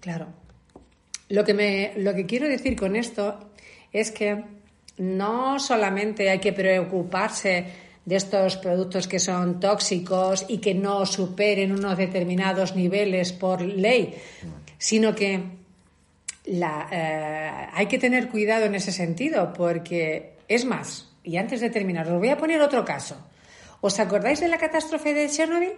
Claro. 0.00 0.26
Lo 1.28 1.44
que, 1.44 1.54
me, 1.54 1.92
lo 1.96 2.14
que 2.14 2.26
quiero 2.26 2.48
decir 2.48 2.76
con 2.76 2.96
esto 2.96 3.50
es 3.92 4.10
que 4.10 4.44
no 4.98 5.58
solamente 5.58 6.30
hay 6.30 6.38
que 6.38 6.52
preocuparse 6.52 7.66
de 8.04 8.16
estos 8.16 8.56
productos 8.56 9.06
que 9.06 9.18
son 9.18 9.60
tóxicos 9.60 10.44
y 10.48 10.58
que 10.58 10.74
no 10.74 11.06
superen 11.06 11.72
unos 11.72 11.96
determinados 11.96 12.74
niveles 12.74 13.32
por 13.32 13.60
ley, 13.62 14.14
sino 14.78 15.14
que 15.14 15.40
la, 16.46 16.88
eh, 16.90 17.70
hay 17.72 17.86
que 17.86 17.98
tener 17.98 18.28
cuidado 18.28 18.64
en 18.64 18.74
ese 18.74 18.92
sentido, 18.92 19.52
porque 19.52 20.36
es 20.48 20.64
más, 20.64 21.12
y 21.22 21.36
antes 21.36 21.60
de 21.60 21.70
terminar, 21.70 22.08
os 22.08 22.18
voy 22.18 22.30
a 22.30 22.38
poner 22.38 22.60
otro 22.60 22.84
caso. 22.84 23.16
¿Os 23.80 23.98
acordáis 24.00 24.40
de 24.40 24.48
la 24.48 24.58
catástrofe 24.58 25.14
de 25.14 25.28
Chernobyl? 25.28 25.72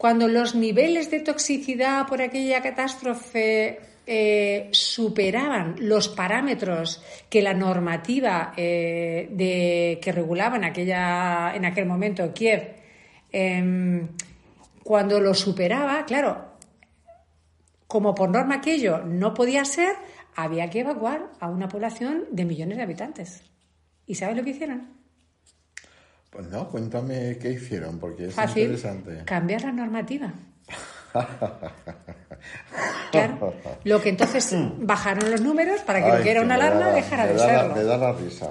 Cuando 0.00 0.28
los 0.28 0.54
niveles 0.54 1.10
de 1.10 1.20
toxicidad 1.20 2.06
por 2.06 2.22
aquella 2.22 2.62
catástrofe 2.62 3.80
eh, 4.06 4.70
superaban 4.72 5.74
los 5.78 6.08
parámetros 6.08 7.04
que 7.28 7.42
la 7.42 7.52
normativa 7.52 8.54
eh, 8.56 9.28
de, 9.30 9.98
que 10.00 10.10
regulaba 10.10 10.56
en, 10.56 10.64
aquella, 10.64 11.54
en 11.54 11.66
aquel 11.66 11.84
momento 11.84 12.32
Kiev, 12.32 12.76
em, 13.30 14.08
cuando 14.82 15.20
lo 15.20 15.34
superaba, 15.34 16.06
claro, 16.06 16.46
como 17.86 18.14
por 18.14 18.30
norma 18.30 18.54
aquello 18.54 19.02
no 19.04 19.34
podía 19.34 19.66
ser, 19.66 19.92
había 20.34 20.70
que 20.70 20.80
evacuar 20.80 21.30
a 21.40 21.50
una 21.50 21.68
población 21.68 22.24
de 22.30 22.46
millones 22.46 22.78
de 22.78 22.84
habitantes. 22.84 23.42
¿Y 24.06 24.14
sabes 24.14 24.34
lo 24.34 24.44
que 24.44 24.50
hicieron? 24.52 24.99
Pues 26.30 26.46
no, 26.46 26.68
cuéntame 26.68 27.36
qué 27.38 27.50
hicieron, 27.50 27.98
porque 27.98 28.26
es 28.26 28.34
Fácil. 28.34 28.62
interesante. 28.62 29.24
Cambiar 29.24 29.62
la 29.62 29.72
normativa. 29.72 30.32
Claro. 33.10 33.52
Lo 33.84 34.00
que 34.00 34.08
entonces 34.10 34.54
bajaron 34.78 35.30
los 35.30 35.40
números 35.40 35.80
para 35.82 36.00
que 36.00 36.08
lo 36.08 36.14
Ay, 36.14 36.22
que 36.22 36.30
era 36.30 36.42
una 36.42 36.56
da 36.56 36.66
alarma 36.66 36.86
la- 36.90 36.94
dejara 36.94 37.26
de 37.26 37.38
serlo. 37.38 37.74
Me 37.74 37.82
da 37.82 37.96
la 37.96 38.12
risa. 38.12 38.50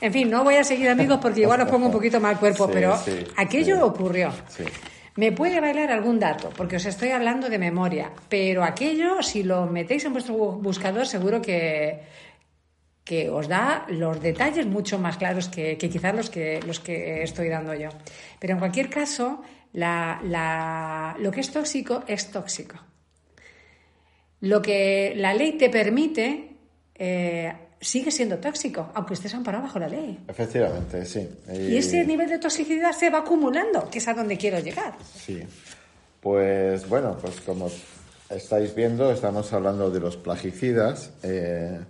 En 0.00 0.12
fin, 0.12 0.30
no 0.30 0.42
voy 0.42 0.56
a 0.56 0.64
seguir 0.64 0.88
amigos 0.88 1.18
porque 1.20 1.42
igual 1.42 1.60
os 1.60 1.68
pongo 1.68 1.86
un 1.86 1.92
poquito 1.98 2.18
mal 2.18 2.38
cuerpo, 2.38 2.66
Sí, 2.66 2.70
pero 2.72 2.96
sí, 2.96 3.24
aquello 3.36 3.76
sí. 3.76 3.82
ocurrió. 3.82 4.32
Sí. 4.48 4.64
Me 5.16 5.32
puede 5.32 5.60
bailar 5.60 5.90
algún 5.90 6.18
dato, 6.18 6.48
porque 6.56 6.76
os 6.76 6.86
estoy 6.86 7.10
hablando 7.10 7.50
de 7.50 7.58
memoria, 7.58 8.10
pero 8.30 8.64
aquello, 8.64 9.22
si 9.22 9.42
lo 9.42 9.66
metéis 9.66 10.04
en 10.06 10.12
vuestro 10.14 10.34
bu- 10.34 10.60
buscador, 10.62 11.06
seguro 11.06 11.42
que, 11.42 12.00
que 13.10 13.26
os 13.28 13.48
da 13.50 13.84
los 13.88 14.22
detalles 14.22 14.66
mucho 14.70 14.94
más 15.02 15.16
claros 15.18 15.48
que, 15.48 15.74
que 15.76 15.90
quizás 15.90 16.14
los 16.14 16.30
que, 16.30 16.60
los 16.64 16.78
que 16.78 17.24
estoy 17.24 17.48
dando 17.48 17.74
yo. 17.74 17.88
Pero 18.38 18.52
en 18.54 18.60
cualquier 18.60 18.88
caso, 18.88 19.42
la- 19.72 20.20
la- 20.22 21.16
lo 21.18 21.32
que 21.32 21.40
es 21.40 21.50
tóxico 21.50 22.04
es 22.06 22.30
tóxico. 22.30 22.76
Lo 24.42 24.62
que 24.62 25.12
la 25.16 25.34
ley 25.34 25.58
te 25.58 25.68
permite 25.70 26.54
eh, 26.94 27.52
sigue 27.80 28.10
siendo 28.12 28.38
tóxico, 28.38 28.90
aunque 28.94 29.14
estés 29.14 29.34
amparado 29.34 29.64
bajo 29.64 29.78
la 29.80 29.88
ley. 29.88 30.18
Efectivamente, 30.28 31.04
sí. 31.04 31.28
Y 31.52 31.76
ese 31.76 32.04
nivel 32.04 32.28
de 32.28 32.38
toxicidad 32.38 32.92
se 32.92 33.10
va 33.10 33.18
acumulando, 33.18 33.90
que 33.90 33.98
es 33.98 34.06
a 34.08 34.14
donde 34.14 34.36
quiero 34.36 34.60
llegar. 34.60 34.94
Sí. 35.02 35.42
Pues 36.20 36.88
bueno, 36.88 37.16
pues 37.20 37.40
como 37.40 37.68
estáis 38.30 38.74
viendo, 38.74 39.10
estamos 39.10 39.52
hablando 39.52 39.90
de 39.90 39.98
los 39.98 40.16
plaguicidas, 40.16 41.10
eh, 41.22 41.80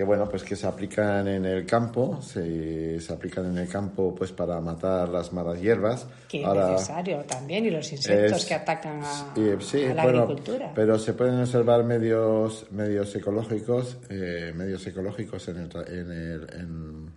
que 0.00 0.04
bueno, 0.04 0.26
pues 0.30 0.44
que 0.44 0.56
se 0.56 0.66
aplican 0.66 1.28
en 1.28 1.44
el 1.44 1.66
campo, 1.66 2.22
se, 2.22 2.98
se 3.02 3.12
aplican 3.12 3.44
en 3.44 3.58
el 3.58 3.68
campo 3.68 4.14
pues 4.14 4.32
para 4.32 4.58
matar 4.58 5.10
las 5.10 5.30
malas 5.30 5.60
hierbas. 5.60 6.06
Que 6.26 6.42
es 6.42 6.48
necesario 6.48 7.18
también, 7.24 7.66
y 7.66 7.70
los 7.70 7.92
insectos 7.92 8.38
es- 8.40 8.46
que 8.46 8.54
atacan 8.54 9.02
a, 9.04 9.34
y, 9.38 9.62
sí, 9.62 9.84
a 9.84 9.92
la 9.92 10.02
bueno, 10.04 10.22
agricultura. 10.22 10.72
Pero 10.74 10.98
se 10.98 11.12
pueden 11.12 11.38
observar 11.38 11.84
medios, 11.84 12.64
medios 12.70 13.14
ecológicos, 13.14 13.98
eh, 14.08 14.54
medios 14.56 14.86
ecológicos 14.86 15.46
en 15.48 15.56
el, 15.58 15.68
tra- 15.68 15.86
en 15.86 16.10
el- 16.10 16.48
en- 16.58 17.10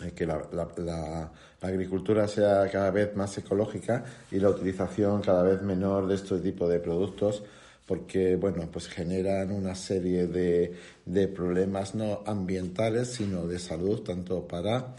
en 0.00 0.10
que 0.12 0.24
la, 0.24 0.40
la- 0.52 0.68
la- 0.78 1.30
la 1.60 1.68
agricultura 1.68 2.26
sea 2.26 2.70
cada 2.72 2.90
vez 2.90 3.14
más 3.16 3.36
ecológica 3.36 4.02
y 4.30 4.38
la 4.40 4.48
utilización 4.48 5.20
cada 5.20 5.42
vez 5.42 5.60
menor 5.60 6.06
de 6.08 6.14
este 6.14 6.38
tipo 6.38 6.66
de 6.66 6.78
productos 6.80 7.42
porque 7.88 8.36
bueno 8.36 8.68
pues 8.70 8.86
generan 8.86 9.50
una 9.50 9.74
serie 9.74 10.28
de, 10.28 10.74
de 11.04 11.26
problemas 11.26 11.96
no 11.96 12.22
ambientales 12.26 13.08
sino 13.08 13.48
de 13.48 13.58
salud 13.58 14.02
tanto 14.02 14.46
para 14.46 14.94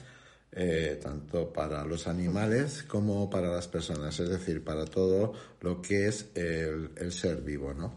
eh, 0.51 0.99
tanto 1.01 1.53
para 1.53 1.85
los 1.85 2.07
animales 2.07 2.81
como 2.81 3.29
para 3.29 3.49
las 3.49 3.67
personas, 3.67 4.19
es 4.19 4.29
decir, 4.29 4.63
para 4.63 4.85
todo 4.85 5.33
lo 5.61 5.79
que 5.79 6.07
es 6.07 6.25
el, 6.33 7.11
ser 7.11 7.41
vivo, 7.41 7.75
¿no? 7.75 7.93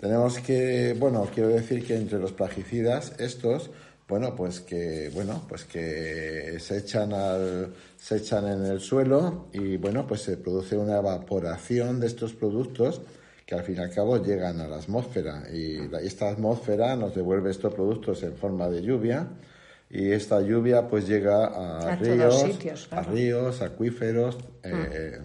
Tenemos 0.00 0.40
que, 0.40 0.96
bueno, 0.98 1.28
quiero 1.32 1.50
decir 1.50 1.86
que 1.86 1.96
entre 1.96 2.18
los 2.18 2.32
plaguicidas, 2.32 3.12
estos, 3.20 3.70
bueno, 4.08 4.34
pues 4.34 4.58
que, 4.60 5.10
bueno, 5.14 5.44
pues 5.48 5.64
que 5.64 6.56
se 6.58 6.78
echan 6.78 7.12
al, 7.12 7.72
se 7.96 8.16
echan 8.16 8.48
en 8.48 8.66
el 8.66 8.80
suelo 8.80 9.46
y, 9.52 9.76
bueno, 9.76 10.04
pues 10.04 10.22
se 10.22 10.36
produce 10.36 10.76
una 10.76 10.98
evaporación 10.98 12.00
de 12.00 12.08
estos 12.08 12.32
productos 12.32 13.02
que 13.48 13.54
al 13.54 13.62
fin 13.62 13.76
y 13.76 13.78
al 13.78 13.88
cabo 13.90 14.22
llegan 14.22 14.60
a 14.60 14.68
la 14.68 14.76
atmósfera 14.76 15.44
y 15.50 15.88
la- 15.88 16.02
esta 16.02 16.28
atmósfera 16.28 16.94
nos 16.96 17.14
devuelve 17.14 17.50
estos 17.50 17.72
productos 17.72 18.22
en 18.22 18.34
forma 18.36 18.68
de 18.68 18.82
lluvia 18.82 19.26
y 19.88 20.10
esta 20.12 20.42
lluvia 20.42 20.86
pues 20.86 21.08
llega 21.08 21.46
a, 21.46 21.96
ríos, 21.96 22.42
sitios, 22.42 22.88
a 22.90 23.00
ríos, 23.04 23.62
acuíferos. 23.62 24.36
eh, 24.64 25.18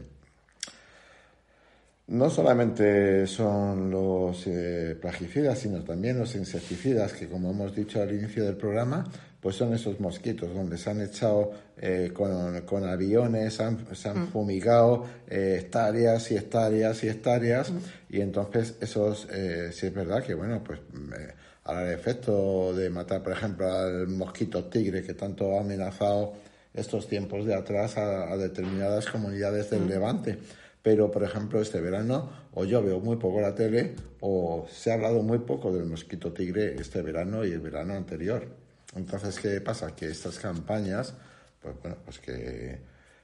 no 2.08 2.30
solamente 2.30 3.27
son 3.27 3.92
los 3.92 4.48
eh, 4.48 4.98
plaguicidas, 5.01 5.60
sino 5.60 5.84
también 5.84 6.18
los 6.18 6.34
insecticidas, 6.36 7.12
que 7.12 7.27
como 7.27 7.51
hemos 7.51 7.75
dicho 7.75 8.01
al 8.01 8.13
inicio 8.13 8.46
del 8.46 8.56
programa, 8.56 9.03
pues 9.43 9.57
son 9.57 9.73
esos 9.73 10.00
mosquitos 10.00 10.53
donde 10.55 10.77
se 10.77 10.89
han 10.89 11.01
echado 11.01 11.51
eh, 11.77 12.12
con, 12.13 12.62
con 12.62 12.85
aviones, 12.85 13.55
se 13.55 13.63
han, 13.63 13.93
se 13.93 14.07
han 14.07 14.29
fumigado 14.29 15.05
eh, 15.27 15.57
hectáreas 15.59 16.31
y 16.31 16.38
hectáreas 16.38 17.03
y 17.03 17.09
hectáreas, 17.09 17.73
y 18.09 18.21
entonces 18.21 18.75
esos, 18.79 19.27
eh, 19.33 19.71
sí 19.73 19.88
es 19.88 19.93
verdad 19.93 20.23
que, 20.23 20.33
bueno, 20.33 20.63
pues 20.63 20.79
eh, 20.79 21.33
ahora 21.65 21.89
el 21.89 22.00
efecto 22.00 22.73
de 22.73 22.89
matar, 22.89 23.21
por 23.21 23.33
ejemplo, 23.33 23.69
al 23.69 24.07
mosquito 24.07 24.63
tigre 24.69 25.03
que 25.03 25.13
tanto 25.13 25.57
ha 25.57 25.59
amenazado 25.59 26.35
estos 26.73 27.09
tiempos 27.09 27.45
de 27.45 27.53
atrás 27.53 27.97
a, 27.97 28.31
a 28.31 28.38
determinadas 28.38 29.07
comunidades 29.07 29.69
del 29.69 29.88
Levante. 29.89 30.38
Pero, 30.81 31.12
por 31.12 31.23
ejemplo, 31.23 31.62
este 31.62 31.79
verano, 31.79 32.29
o 32.53 32.65
yo 32.65 32.83
veo 32.83 33.00
muy 33.00 33.15
poco 33.17 33.39
la 33.39 33.55
tele, 33.55 33.95
o 34.19 34.65
se 34.69 34.91
ha 34.91 34.95
hablado 34.95 35.21
muy 35.21 35.39
poco 35.39 35.73
del 35.73 35.85
mosquito 35.85 36.33
tigre 36.33 36.75
este 36.77 37.01
verano 37.01 37.45
y 37.45 37.51
el 37.51 37.62
verano 37.62 37.93
anterior. 37.93 38.62
Entonces, 38.95 39.39
¿qué 39.39 39.62
pasa? 39.62 39.95
Que 39.95 40.07
estas 40.07 40.39
campañas, 40.39 41.13
pues 41.62 41.75
bueno, 41.81 41.97
pues 42.05 42.19
que 42.19 42.79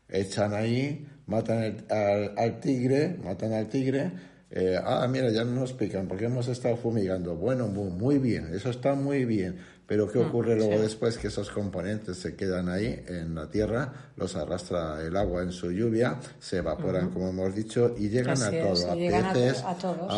echan 0.09 0.53
ahí, 0.53 1.07
matan 1.27 1.85
al, 1.89 2.59
tigre, 2.59 3.17
matan 3.23 3.53
al 3.53 3.67
tigre, 3.67 4.11
eh, 4.51 4.79
ah, 4.83 5.07
mira, 5.07 5.29
ya 5.29 5.43
no 5.43 5.61
nos 5.61 5.73
pican 5.73 6.07
porque 6.07 6.25
hemos 6.25 6.47
estado 6.47 6.75
fumigando. 6.75 7.35
Bueno, 7.35 7.67
muy, 7.67 8.17
bien, 8.17 8.51
eso 8.53 8.69
está 8.69 8.95
muy 8.95 9.25
bien. 9.25 9.59
Pero 9.85 10.07
¿qué 10.07 10.19
mm, 10.19 10.27
ocurre 10.27 10.55
luego 10.55 10.79
después? 10.79 11.17
Que 11.17 11.27
esos 11.27 11.49
componentes 11.49 12.17
se 12.17 12.35
quedan 12.35 12.69
ahí 12.69 13.03
en 13.07 13.33
la 13.33 13.49
tierra, 13.49 13.91
los 14.15 14.35
arrastra 14.35 15.01
el 15.01 15.15
agua 15.17 15.41
en 15.41 15.51
su 15.51 15.71
lluvia, 15.71 16.19
se 16.39 16.57
evaporan, 16.57 17.09
como 17.09 17.29
hemos 17.29 17.55
dicho, 17.55 17.95
y 17.97 18.07
llegan 18.09 18.39
a 18.41 18.51
todo, 18.51 18.91
a 18.91 18.95
peces, 18.95 19.63
a, 19.63 19.75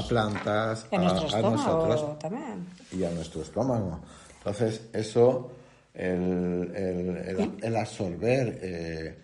plantas, 0.07 0.87
a, 0.91 0.97
nosotros 0.97 2.19
también. 2.19 2.65
y 2.91 3.03
a 3.05 3.11
nuestro 3.11 3.41
estómago. 3.43 4.01
Entonces, 4.41 4.89
eso, 4.93 5.51
el, 5.93 6.71
el, 6.75 7.51
el, 7.61 7.75
absorber... 7.75 8.59
Eh, 8.61 9.15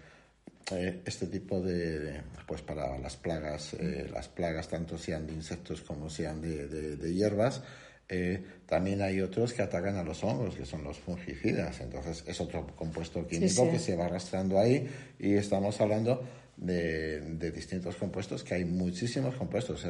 eh, 0.72 1.00
este 1.06 1.28
tipo 1.28 1.62
de, 1.62 2.22
pues 2.46 2.62
para 2.62 2.98
las 2.98 3.16
plagas, 3.16 3.74
eh, 3.76 4.06
las 4.12 4.28
plagas 4.28 4.68
tanto 4.68 4.98
sean 4.98 5.26
de 5.26 5.32
insectos 5.32 5.82
como 5.82 6.10
sean 6.10 6.42
de, 6.42 6.68
de, 6.68 7.14
hierbas, 7.14 7.64
eh, 8.10 8.44
también 8.66 9.02
hay 9.02 9.22
otros 9.22 9.54
que 9.54 9.62
atacan 9.62 9.96
a 9.96 10.04
los 10.04 10.22
hongos, 10.26 10.56
que 10.56 10.66
son 10.66 10.84
los 10.84 10.98
fungicidas. 10.98 11.80
Entonces 11.80 12.22
es 12.28 12.42
otro 12.42 12.68
compuesto 12.76 13.26
químico 13.26 13.72
que 13.72 13.80
se 13.80 13.96
va 13.96 14.06
arrastrando 14.08 14.60
ahí 14.60 14.90
y 15.20 15.36
estamos 15.36 15.80
hablando 15.80 16.22
de, 16.58 17.22
de, 17.22 17.52
distintos 17.52 17.96
compuestos, 17.96 18.44
que 18.44 18.56
hay 18.56 18.66
muchísimos 18.66 19.36
compuestos. 19.36 19.86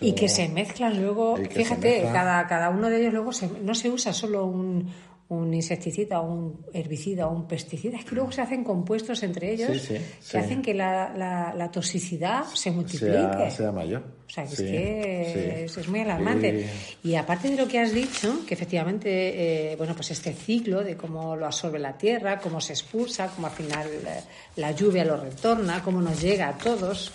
y 0.00 0.12
que 0.12 0.28
se 0.28 0.48
mezclan 0.48 1.00
luego, 1.00 1.36
fíjate, 1.36 2.02
cada, 2.12 2.46
cada 2.46 2.70
uno 2.70 2.88
de 2.88 3.00
ellos 3.00 3.12
luego 3.12 3.30
no 3.62 3.74
se 3.74 3.90
usa 3.90 4.12
solo 4.12 4.44
un, 4.44 4.92
un 5.28 5.54
insecticida 5.54 6.20
un 6.20 6.66
herbicida 6.72 7.26
un 7.26 7.48
pesticida, 7.48 7.96
es 7.96 8.04
que 8.04 8.14
luego 8.14 8.30
se 8.32 8.42
hacen 8.42 8.64
compuestos 8.64 9.22
entre 9.22 9.52
ellos 9.52 9.88
que 9.88 10.38
hacen 10.38 10.60
que 10.60 10.74
la, 10.74 11.12
la, 11.56 11.70
toxicidad 11.70 12.44
se 12.52 12.70
multiplique. 12.70 13.50
Sea, 13.50 13.72
mayor. 13.72 14.02
O 14.26 14.30
sea, 14.30 14.44
que 14.44 14.52
es 14.52 15.72
que 15.72 15.80
es, 15.80 15.88
muy 15.88 16.00
alarmante. 16.00 16.66
Y 17.02 17.14
aparte 17.14 17.50
de 17.50 17.56
lo 17.56 17.66
que 17.66 17.78
has 17.80 17.92
dicho, 17.92 18.44
que 18.46 18.54
efectivamente, 18.54 19.72
eh, 19.72 19.76
bueno, 19.76 19.94
pues 19.94 20.10
este 20.10 20.32
ciclo 20.32 20.84
de 20.84 20.96
cómo 20.96 21.34
lo 21.36 21.46
absorbe 21.46 21.78
la 21.78 21.96
tierra, 21.96 22.38
cómo 22.38 22.60
se 22.60 22.74
expulsa, 22.74 23.28
cómo 23.28 23.46
al 23.46 23.52
final 23.52 23.86
eh, 23.88 24.20
la 24.56 24.72
lluvia 24.72 25.04
lo 25.04 25.16
retorna, 25.16 25.82
cómo 25.82 26.00
nos 26.02 26.20
llega 26.20 26.48
a 26.48 26.58
todos. 26.58 27.12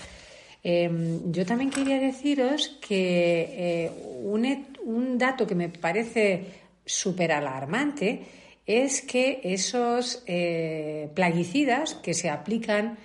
Em, 0.64 1.32
yo 1.32 1.46
también 1.46 1.70
quería 1.70 2.00
deciros 2.00 2.78
que 2.82 3.86
eh, 3.86 3.92
un, 4.24 4.68
un 4.86 5.18
dato 5.18 5.46
que 5.46 5.56
me 5.56 5.70
parece 5.70 6.66
súper 6.88 7.32
alarmante 7.32 8.25
es 8.65 9.01
que 9.01 9.39
esos 9.44 10.24
eh, 10.25 11.10
plaguicidas 11.13 11.96
que 11.96 12.13
se 12.13 12.29
aplican 12.29 12.98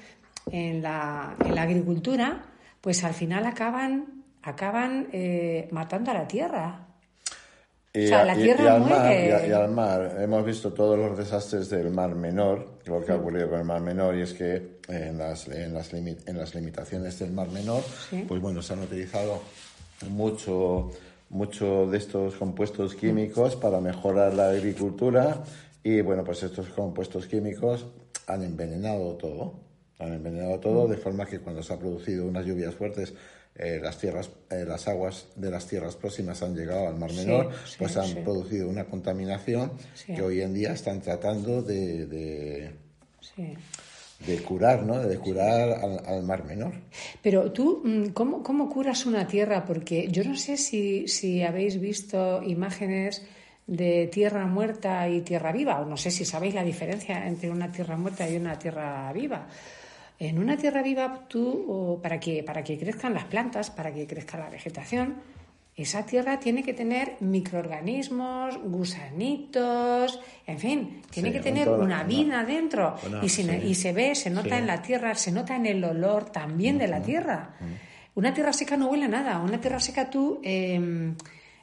en 0.51 0.83
la, 0.83 1.37
en 1.45 1.55
la, 1.55 1.62
agricultura, 1.62 2.43
pues 2.81 3.05
al 3.05 3.15
final 3.15 3.47
acaban, 3.47 4.25
acaban 4.43 5.09
eh, 5.12 5.69
matando 5.71 6.11
a 6.11 6.15
la 6.15 6.27
tierra. 6.27 6.89
Y, 7.95 8.07
o 8.07 8.09
sea, 8.09 8.25
la 8.25 8.35
tierra 8.35 8.75
al 8.75 8.81
mar, 8.81 9.12
y, 9.47 9.53
al 9.53 9.71
mar, 9.71 10.17
hemos 10.19 10.45
visto 10.45 10.73
todos 10.73 10.99
los 10.99 11.17
desastres 11.17 11.69
del 11.69 11.91
Mar 11.91 12.15
Menor, 12.15 12.81
lo 12.87 13.05
que 13.05 13.12
ha 13.12 13.17
ocurrido 13.17 13.51
con 13.51 13.61
el 13.61 13.67
Mar 13.67 13.83
Menor, 13.83 14.17
y 14.17 14.23
es 14.23 14.33
que 14.33 14.79
en 14.89 15.19
las, 15.19 15.47
en 15.47 15.75
las, 15.75 15.93
en 15.93 16.39
las 16.39 16.55
limitaciones 16.55 17.19
del 17.19 17.33
Mar 17.33 17.51
Menor, 17.51 17.83
pues 18.27 18.41
bueno, 18.41 18.62
se 18.62 18.73
han 18.73 18.81
utilizado 18.81 19.43
mucho 20.09 20.91
muchos 21.33 21.91
de 21.91 21.99
estos 21.99 22.37
compuestos 22.37 22.95
químicos 22.95 23.57
para 23.57 23.81
mejorar 23.81 24.35
la 24.35 24.51
agricultura 24.51 25.43
y 25.83 26.01
bueno, 26.01 26.23
pues 26.23 26.43
estos 26.43 26.69
compuestos 26.69 27.27
químicos 27.27 27.87
han 28.27 28.45
envenenado 28.45 29.17
todo, 29.17 29.55
han 29.99 30.12
envenenado 30.12 30.61
todo 30.61 30.87
de 30.87 30.97
forma 30.97 31.27
que 31.27 31.41
cuando 31.41 31.62
se 31.62 31.73
han 31.73 31.81
producido 31.81 32.27
unas 32.27 32.47
lluvias 32.47 32.75
fuertes 32.75 33.15
eh, 33.55 33.81
las 33.83 33.99
tierras, 33.99 34.31
eh, 34.51 34.65
las 34.67 34.89
aguas 34.89 35.27
de 35.37 35.51
las 35.51 35.67
tierras 35.67 35.97
próximas 35.97 36.43
han 36.43 36.55
llegado 36.55 36.89
al 36.89 36.97
Mar 36.97 37.12
Menor, 37.12 37.51
pues 37.79 37.97
han 37.97 38.23
producido 38.23 38.68
una 38.68 38.85
contaminación 38.85 39.73
que 40.07 40.23
hoy 40.23 40.40
en 40.40 40.55
día 40.55 40.73
están 40.73 41.01
tratando 41.01 41.62
de 41.62 42.07
de 42.07 42.71
curar, 44.46 44.83
¿no? 44.83 44.98
De 44.98 45.18
curar 45.18 45.81
al, 46.07 46.22
Mar 46.22 46.44
Menor. 46.44 46.72
Pero 47.22 47.53
tú, 47.53 47.83
mm, 47.85 48.09
¿cómo, 48.09 48.42
¿cómo, 48.42 48.68
curas 48.68 49.07
una 49.07 49.27
tierra? 49.27 49.64
Porque 49.64 50.09
yo 50.09 50.25
no 50.25 50.37
sé 50.37 50.57
si, 50.57 51.09
si 51.09 51.42
habéis 51.42 51.81
visto 51.81 52.42
imágenes 52.42 53.22
de 53.66 54.09
tierra 54.12 54.46
muerta 54.46 55.09
y 55.09 55.20
tierra 55.22 55.53
viva, 55.53 55.81
o 55.81 55.85
no 55.85 55.96
sé 55.96 56.11
si 56.11 56.25
sabéis 56.25 56.55
la 56.55 56.64
diferencia 56.64 57.27
entre 57.27 57.51
una 57.51 57.70
tierra 57.70 57.96
muerta 57.96 58.29
y 58.29 58.37
una 58.37 58.59
tierra 58.59 59.12
viva. 59.12 59.46
En 60.18 60.38
una 60.38 60.57
tierra 60.57 60.83
viva, 60.83 61.27
tú, 61.29 61.98
para 62.03 62.20
que, 62.20 62.42
para 62.42 62.62
que 62.62 62.79
crezcan 62.79 63.14
las 63.14 63.25
plantas, 63.25 63.70
para 63.70 63.92
que 63.92 64.07
crezca 64.07 64.38
la 64.38 64.51
vegetación, 64.51 65.16
esa 65.83 66.05
tierra 66.05 66.40
tiene 66.40 66.62
que 66.62 66.73
tener 66.73 67.16
microorganismos, 67.21 68.59
gusanitos, 68.59 70.21
en 70.47 70.59
fin, 70.59 71.03
tiene 71.11 71.33
que 71.33 71.40
tener 71.40 71.68
una 71.68 72.05
vida 72.05 72.45
dentro. 72.45 72.97
y, 73.23 73.27
y, 73.27 73.75
se 73.75 73.92
ve, 73.92 74.14
se 74.14 74.31
nota 74.31 74.59
en 74.59 74.66
la 74.66 74.83
tierra, 74.83 75.14
se 75.14 75.33
nota 75.33 75.57
en 75.57 75.66
el 75.66 75.85
olor 75.85 76.31
también 76.31 76.79
de 76.79 76.88
la 76.88 77.03
tierra. 77.03 77.57
Una 78.14 78.35
tierra 78.35 78.53
seca 78.53 78.77
no 78.77 78.88
huele 78.88 79.07
a 79.07 79.09
nada. 79.09 79.38
Una 79.40 79.61
tierra 79.61 79.81
seca 79.81 80.11
tú... 80.11 80.40
Eh, 80.42 81.14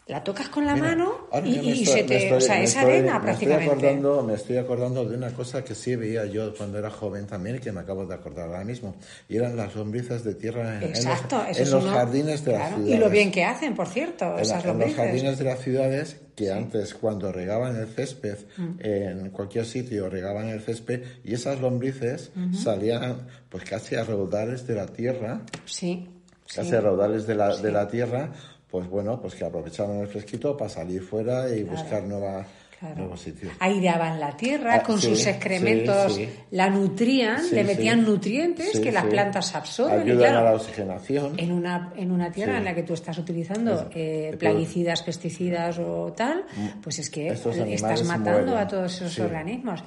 la 0.10 0.24
tocas 0.24 0.50
con 0.50 0.66
la 0.66 0.76
mano 0.76 1.28
y, 1.46 1.86
se 1.86 2.04
te. 2.04 2.34
o 2.34 2.42
sea, 2.42 2.60
es 2.64 2.76
arena 2.76 3.22
prácticamente. 3.22 3.66
Estoy 3.66 3.88
acordando, 3.88 4.24
me 4.24 4.34
estoy 4.34 4.58
acordando 4.58 5.06
de 5.06 5.16
una 5.16 5.32
cosa 5.36 5.64
que 5.64 5.76
sí 5.76 5.96
veía 5.96 6.26
yo 6.26 6.52
cuando 6.56 6.80
era 6.80 6.90
joven 6.90 7.28
también 7.28 7.60
que 7.60 7.72
me 7.72 7.82
acabo 7.82 8.08
de 8.08 8.16
acordar 8.16 8.48
ahora 8.48 8.64
mismo. 8.64 8.96
Y 9.28 9.38
eran 9.38 9.56
las 9.56 9.76
lombrices 9.76 10.24
de 10.24 10.34
tierra 10.34 10.82
en, 10.82 10.92
los, 10.92 11.86
jardines 11.86 12.44
de 12.44 12.54
las 12.54 12.70
ciudades. 12.74 12.90
Y 12.90 12.98
lo 12.98 13.08
bien 13.12 13.32
que 13.32 13.44
hacen, 13.44 13.76
por 13.76 13.88
cierto, 13.88 14.34
en, 14.34 14.40
esas 14.40 14.66
en 14.66 14.80
los 14.80 14.96
jardines 14.96 15.38
de 15.38 15.44
las 15.44 15.60
ciudades 15.60 16.18
que 16.36 16.52
antes 16.52 16.96
cuando 16.96 17.32
regaban 17.32 17.76
el 17.76 17.88
césped 17.88 18.38
mm. 18.58 18.80
en 18.80 19.30
cualquier 19.30 19.66
sitio 19.66 20.10
regaban 20.10 20.48
el 20.48 20.62
césped 20.62 21.04
y 21.24 21.36
esas 21.36 21.60
lombrices 21.60 22.32
salían 22.64 23.28
pues 23.50 23.64
casi 23.64 23.94
a 23.94 24.04
raudales 24.04 24.66
de 24.66 24.74
la 24.74 24.88
tierra. 24.88 25.42
Sí. 25.66 26.10
Casi 26.52 26.74
a 26.74 26.82
raudales 26.82 27.28
de 27.28 27.36
la, 27.36 27.56
de 27.58 27.72
la 27.72 27.88
tierra 27.88 28.32
pues 28.70 28.88
bueno, 28.88 29.20
pues 29.20 29.36
que 29.36 29.46
aprovechaban 29.46 29.98
el 30.00 30.08
fresquito 30.08 30.56
para 30.56 30.70
salir 30.70 31.02
fuera 31.02 31.50
y 31.50 31.64
buscar 31.64 32.04
nuevas 32.04 32.48
nuevos 32.96 33.22
sitios. 33.22 33.52
Aireaban 33.60 34.20
la 34.20 34.36
tierra 34.36 34.76
ah, 34.76 34.84
con 34.84 35.00
sus 35.00 35.26
excrementos, 35.26 36.20
la 36.52 36.70
nutrían, 36.70 37.42
le 37.52 37.64
metían 37.64 38.04
nutrientes 38.04 38.80
que 38.80 38.92
las 38.92 39.06
plantas 39.06 39.54
absorben. 39.56 40.02
Ayudan 40.02 40.36
a 40.36 40.42
la 40.44 40.54
oxigenación. 40.54 41.34
En 41.38 41.52
una, 41.52 41.94
en 41.96 42.12
una 42.12 42.32
tierra 42.32 42.58
en 42.58 42.66
la 42.66 42.74
que 42.74 42.84
tú 42.84 42.94
estás 42.94 43.18
utilizando 43.18 43.90
eh, 43.94 44.36
plaguicidas, 44.40 45.04
pesticidas 45.04 45.80
o 45.80 46.14
tal, 46.16 46.46
mm. 46.56 46.82
pues 46.82 47.00
es 47.00 47.10
que 47.10 47.30
estás 47.30 48.04
matando 48.06 48.58
a 48.58 48.68
todos 48.68 49.02
esos 49.02 49.20
organismos. 49.20 49.84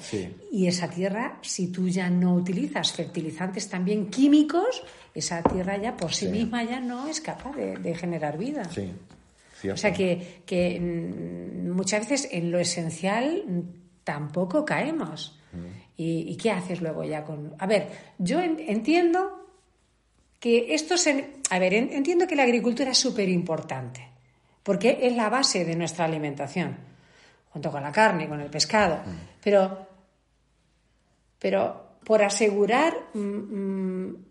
Y 0.50 0.66
esa 0.66 0.88
tierra, 0.88 1.38
si 1.42 1.68
tú 1.68 1.88
ya 1.88 2.11
no 2.11 2.35
utilizas 2.35 2.92
fertilizantes 2.92 3.68
también 3.68 4.11
químicos, 4.11 4.83
esa 5.14 5.42
tierra 5.42 5.76
ya 5.76 5.96
por 5.96 6.12
sí, 6.12 6.28
misma 6.28 6.64
ya 6.64 6.81
no 6.81 7.07
es 7.07 7.20
capaz 7.20 7.55
de, 7.57 7.94
generar 7.94 8.38
vida. 8.38 8.62
O 9.70 9.77
sea 9.77 9.92
que, 9.92 10.42
que, 10.46 10.81
mm, 10.81 11.70
muchas 11.70 12.09
veces 12.09 12.29
en 12.33 12.51
lo 12.51 12.59
esencial 12.59 13.44
tampoco 14.05 14.64
caemos. 14.64 15.38
Mm. 15.53 15.83
¿Y, 15.96 16.37
qué 16.37 16.51
haces 16.51 16.81
luego 16.81 17.05
ya 17.05 17.25
con.? 17.25 17.55
A 17.59 17.66
ver, 17.66 17.88
yo 18.18 18.40
entiendo 18.40 19.46
que 20.40 20.75
esto 20.75 20.96
se. 20.96 21.35
A 21.51 21.59
ver, 21.59 21.75
entiendo 21.75 22.27
que 22.27 22.35
la 22.35 22.42
agricultura 22.42 22.90
es 22.90 22.98
súper 22.98 23.29
importante, 23.29 24.09
porque 24.62 24.98
es 25.03 25.14
la 25.14 25.29
base 25.29 25.64
de 25.64 25.77
nuestra 25.77 26.07
alimentación, 26.07 26.77
junto 27.51 27.70
con 27.70 27.83
la 27.83 27.92
carne 27.92 28.29
con 28.29 28.40
el 28.40 28.51
pescado. 28.51 28.96
Mm. 28.96 29.18
Pero, 29.44 29.87
pero 31.38 31.98
por 32.05 32.22
asegurar 32.22 32.96
un 33.14 34.27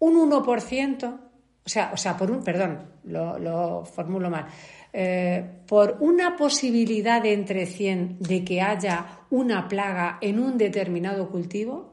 1%, 0.00 1.18
o 1.66 1.68
sea, 1.68 1.90
o 1.92 1.96
sea 1.96 2.16
por 2.16 2.30
un, 2.30 2.44
perdón, 2.44 2.78
lo, 3.04 3.84
formulo 3.84 4.30
mal, 4.30 4.46
eh, 4.92 5.44
por 5.66 5.96
una 6.00 6.36
posibilidad 6.36 7.20
de 7.20 7.32
entre 7.32 7.66
100 7.66 8.18
de 8.20 8.44
que 8.44 8.62
haya 8.62 9.24
una 9.30 9.66
plaga 9.66 10.18
en 10.20 10.38
un 10.38 10.56
determinado 10.56 11.28
cultivo, 11.28 11.92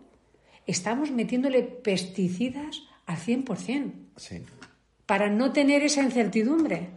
estamos 0.67 1.09
metiéndole 1.09 1.63
pesticidas 1.63 2.83
al 3.07 3.17
100%. 3.17 3.91
Sí. 4.15 4.43
Para 5.07 5.29
no 5.29 5.51
tener 5.51 5.83
esa 5.83 6.03
incertidumbre. 6.03 6.91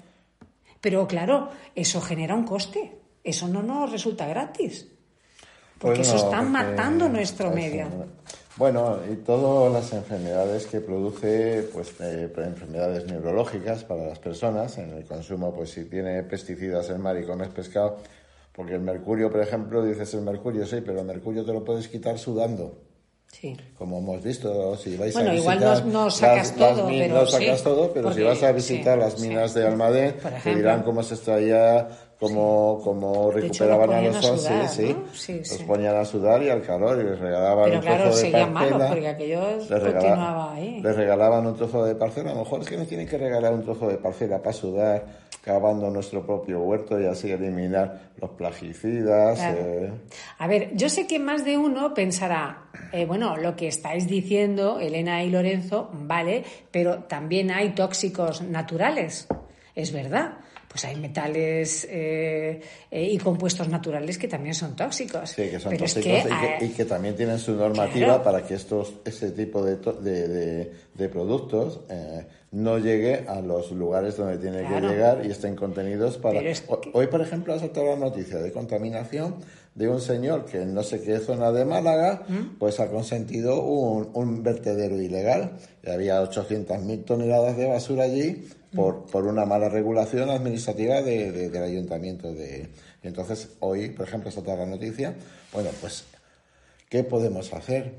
Pero 0.81 1.09
claro, 1.09 1.51
eso 1.75 2.01
genera 2.01 2.35
un 2.35 2.45
coste. 2.45 2.99
Eso 3.25 3.49
no 3.49 3.63
nos 3.63 3.91
resulta 3.91 4.27
gratis. 4.27 4.87
Porque 5.79 6.03
eso 6.03 6.17
está 6.17 6.43
matando 6.43 7.09
nuestro 7.09 7.51
medio. 7.51 7.89
Bueno, 8.57 8.99
y 9.11 9.17
todas 9.17 9.71
las 9.71 9.93
enfermedades 9.93 10.67
que 10.67 10.81
produce, 10.81 11.69
pues 11.75 11.93
eh, 12.01 12.33
enfermedades 12.39 13.05
neurológicas 13.07 13.85
para 13.85 14.07
las 14.07 14.19
personas, 14.19 14.79
en 14.79 14.93
el 14.95 15.05
consumo, 15.05 15.55
pues 15.55 15.71
si 15.71 15.85
tiene 15.85 16.23
pesticidas 16.23 16.89
el 16.89 16.99
mar 16.99 17.19
y 17.19 17.25
comes 17.27 17.49
pescado, 17.49 17.99
Porque 18.55 18.73
el 18.75 18.81
mercurio, 18.81 19.31
por 19.31 19.43
ejemplo, 19.43 19.85
dices 19.85 20.15
el 20.15 20.23
mercurio, 20.23 20.65
sí, 20.67 20.77
pero 20.81 21.01
el 21.01 21.05
mercurio 21.07 21.45
te 21.45 21.53
lo 21.53 21.63
puedes 21.63 21.89
quitar 21.89 22.19
sudando. 22.19 22.79
Sí. 23.31 23.55
Como 23.77 23.99
hemos 23.99 24.23
visto, 24.25 24.75
si 24.79 24.97
vais 24.97 25.13
Bueno, 25.13 25.33
a 25.33 25.35
igual 25.35 25.59
visitar 25.59 25.85
no- 25.85 25.93
no 26.05 26.11
sacas 26.11 26.37
las- 26.49 26.57
todo, 26.57 26.77
las 26.85 26.87
min- 26.91 26.99
pero 27.01 27.15
no 27.17 27.27
sacas 27.27 27.59
sí, 27.59 27.65
todo, 27.65 27.93
pero 27.93 28.15
si 28.15 28.23
vas 28.23 28.43
a 28.43 28.53
visitar 28.53 28.95
sí, 28.95 29.01
las 29.05 29.21
minas 29.21 29.53
de 29.53 29.67
Almadén, 29.67 30.15
te 30.43 30.55
dirán 30.55 30.83
cómo 30.85 31.03
se 31.03 31.17
extraía, 31.17 31.87
cómo, 32.21 32.81
cómo 32.83 33.31
De 33.33 33.47
hecho, 33.47 33.65
recuperaban 33.65 34.05
los 34.05 34.17
a 34.17 34.31
los 34.33 34.41
sudar, 34.43 34.69
sí, 34.69 34.87
sí. 34.87 34.93
¿no? 34.95 35.15
Sí, 35.15 35.39
Los 35.39 35.63
ponían 35.67 35.97
a 35.97 36.05
sudar 36.05 36.43
y 36.43 36.49
al 36.49 36.63
calor 36.63 36.99
y 37.01 37.05
les 37.05 37.19
regalaban 37.19 37.65
Pero 37.65 37.77
un 37.77 37.83
claro, 37.83 38.03
trozo 38.05 38.23
de 38.27 38.31
parcela. 38.47 38.89
porque 38.89 39.09
aquello 39.09 39.41
les 39.59 39.69
regala- 39.71 39.93
continuaba 39.93 40.53
ahí. 40.55 40.81
Les 40.81 40.97
regalaban 40.97 41.47
un 41.47 41.57
trozo 41.57 41.85
de 41.85 41.95
parcela. 41.95 42.31
A 42.31 42.35
lo 42.35 42.41
mejor 42.41 42.61
es 42.63 42.69
que 42.69 42.77
nos 42.77 42.89
tienen 42.89 43.07
que 43.09 43.19
regalar 43.19 43.53
un 43.53 43.63
trozo 43.65 43.89
de 43.89 43.99
parcela 43.99 44.39
para 44.39 44.53
sudar, 44.53 45.27
cavando 45.43 45.91
nuestro 45.91 46.27
propio 46.27 46.61
huerto 46.61 46.99
y 47.01 47.07
así 47.07 47.31
eliminar 47.31 48.11
los 48.21 48.31
plaguicidas. 48.31 49.39
Claro. 49.39 49.59
eh. 49.61 49.93
A 50.39 50.47
ver, 50.49 50.71
yo 50.75 50.89
sé 50.89 51.07
que 51.07 51.19
más 51.21 51.45
de 51.45 51.57
uno 51.57 51.95
pensará, 51.95 52.65
eh, 52.93 53.05
bueno, 53.07 53.37
lo 53.37 53.55
que 53.55 53.69
estáis 53.69 54.09
diciendo, 54.09 54.81
Elena 54.81 55.23
y 55.23 55.31
Lorenzo, 55.31 55.89
vale, 55.93 56.43
pero 56.73 57.05
también 57.05 57.51
hay 57.53 57.71
tóxicos 57.75 58.43
naturales, 58.43 59.29
es 59.77 59.93
verdad. 59.93 60.39
Pues 60.77 60.85
hay 60.85 60.97
metales 60.97 61.89
eh, 61.91 62.61
eh, 62.91 63.03
y 63.03 63.17
compuestos 63.17 63.67
naturales 63.67 64.19
que 64.19 64.29
también 64.29 64.55
son 64.55 64.77
tóxicos. 64.77 65.31
Sí, 65.31 65.49
que 65.49 65.59
son 65.59 65.71
Pero 65.73 65.87
es 65.87 65.95
tóxicos 65.95 66.23
que, 66.23 66.29
y, 66.29 66.59
que, 66.59 66.65
y 66.67 66.69
que 66.77 66.85
también 66.85 67.17
tienen 67.17 67.39
su 67.39 67.53
normativa 67.55 68.07
Claro. 68.09 68.23
para 68.23 68.47
que 68.47 68.53
estos 68.57 68.93
ese 69.07 69.31
tipo 69.31 69.65
de, 69.65 69.77
de, 69.77 70.29
de- 70.29 70.73
de 70.93 71.09
productos 71.09 71.81
eh, 71.89 72.27
no 72.53 72.77
llegue 72.79 73.25
a 73.27 73.41
los 73.41 73.73
lugares 73.73 74.19
donde 74.19 74.37
tiene 74.37 74.67
Claro. 74.67 74.87
que 74.89 74.93
llegar 74.95 75.25
y 75.25 75.31
estén 75.31 75.57
contenidos 75.57 76.19
para... 76.19 76.41
Es 76.41 76.61
que- 76.61 76.91
Hoy, 76.93 77.07
por 77.07 77.23
ejemplo, 77.23 77.55
ha 77.55 77.59
saltado 77.59 77.87
la 77.87 77.97
noticia 77.97 78.37
de 78.37 78.53
contaminación 78.53 79.37
de 79.77 79.89
un 79.89 80.01
señor 80.01 80.47
que 80.47 80.63
en 80.63 80.75
no 80.75 80.83
sé 80.83 81.01
qué 81.03 81.19
zona 81.21 81.53
de 81.53 81.65
Málaga 81.65 82.23
¿Mm? 82.29 82.57
pues 82.59 82.81
ha 82.81 82.89
consentido 82.91 83.63
un, 83.63 84.11
un 84.15 84.43
vertedero 84.43 85.01
ilegal. 85.01 85.59
Y 85.85 85.91
había 85.91 86.21
800.000 86.23 87.05
toneladas 87.05 87.57
de 87.57 87.67
basura 87.67 88.05
allí 88.05 88.49
por, 88.75 89.07
por 89.07 89.25
una 89.27 89.45
mala 89.45 89.69
regulación 89.69 90.31
administrativa 90.31 91.01
de- 91.03 91.31
de- 91.31 91.51
del 91.51 91.63
ayuntamiento 91.63 92.33
de... 92.33 92.69
Entonces 93.03 93.51
hoy, 93.61 93.91
por 93.91 94.09
ejemplo, 94.09 94.31
saltado 94.31 94.57
la 94.59 94.67
noticia, 94.67 95.15
bueno, 95.53 95.71
pues 95.81 96.05
¿Qué 96.89 97.03
podemos 97.05 97.53
hacer? 97.53 97.95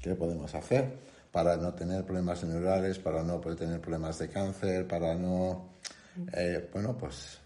¿Qué 0.00 0.14
podemos 0.14 0.54
hacer 0.54 0.86
para 1.30 1.56
no 1.56 1.72
tener 1.74 2.02
problemas 2.04 2.42
neurales, 2.44 2.98
para 2.98 3.22
no 3.22 3.40
poder 3.40 3.58
tener 3.58 3.80
problemas 3.80 4.18
de 4.18 4.28
cáncer, 4.28 4.86
para 4.88 5.14
no... 5.14 5.66
eh, 6.34 6.68
bueno, 6.72 6.96
pues 6.98 7.38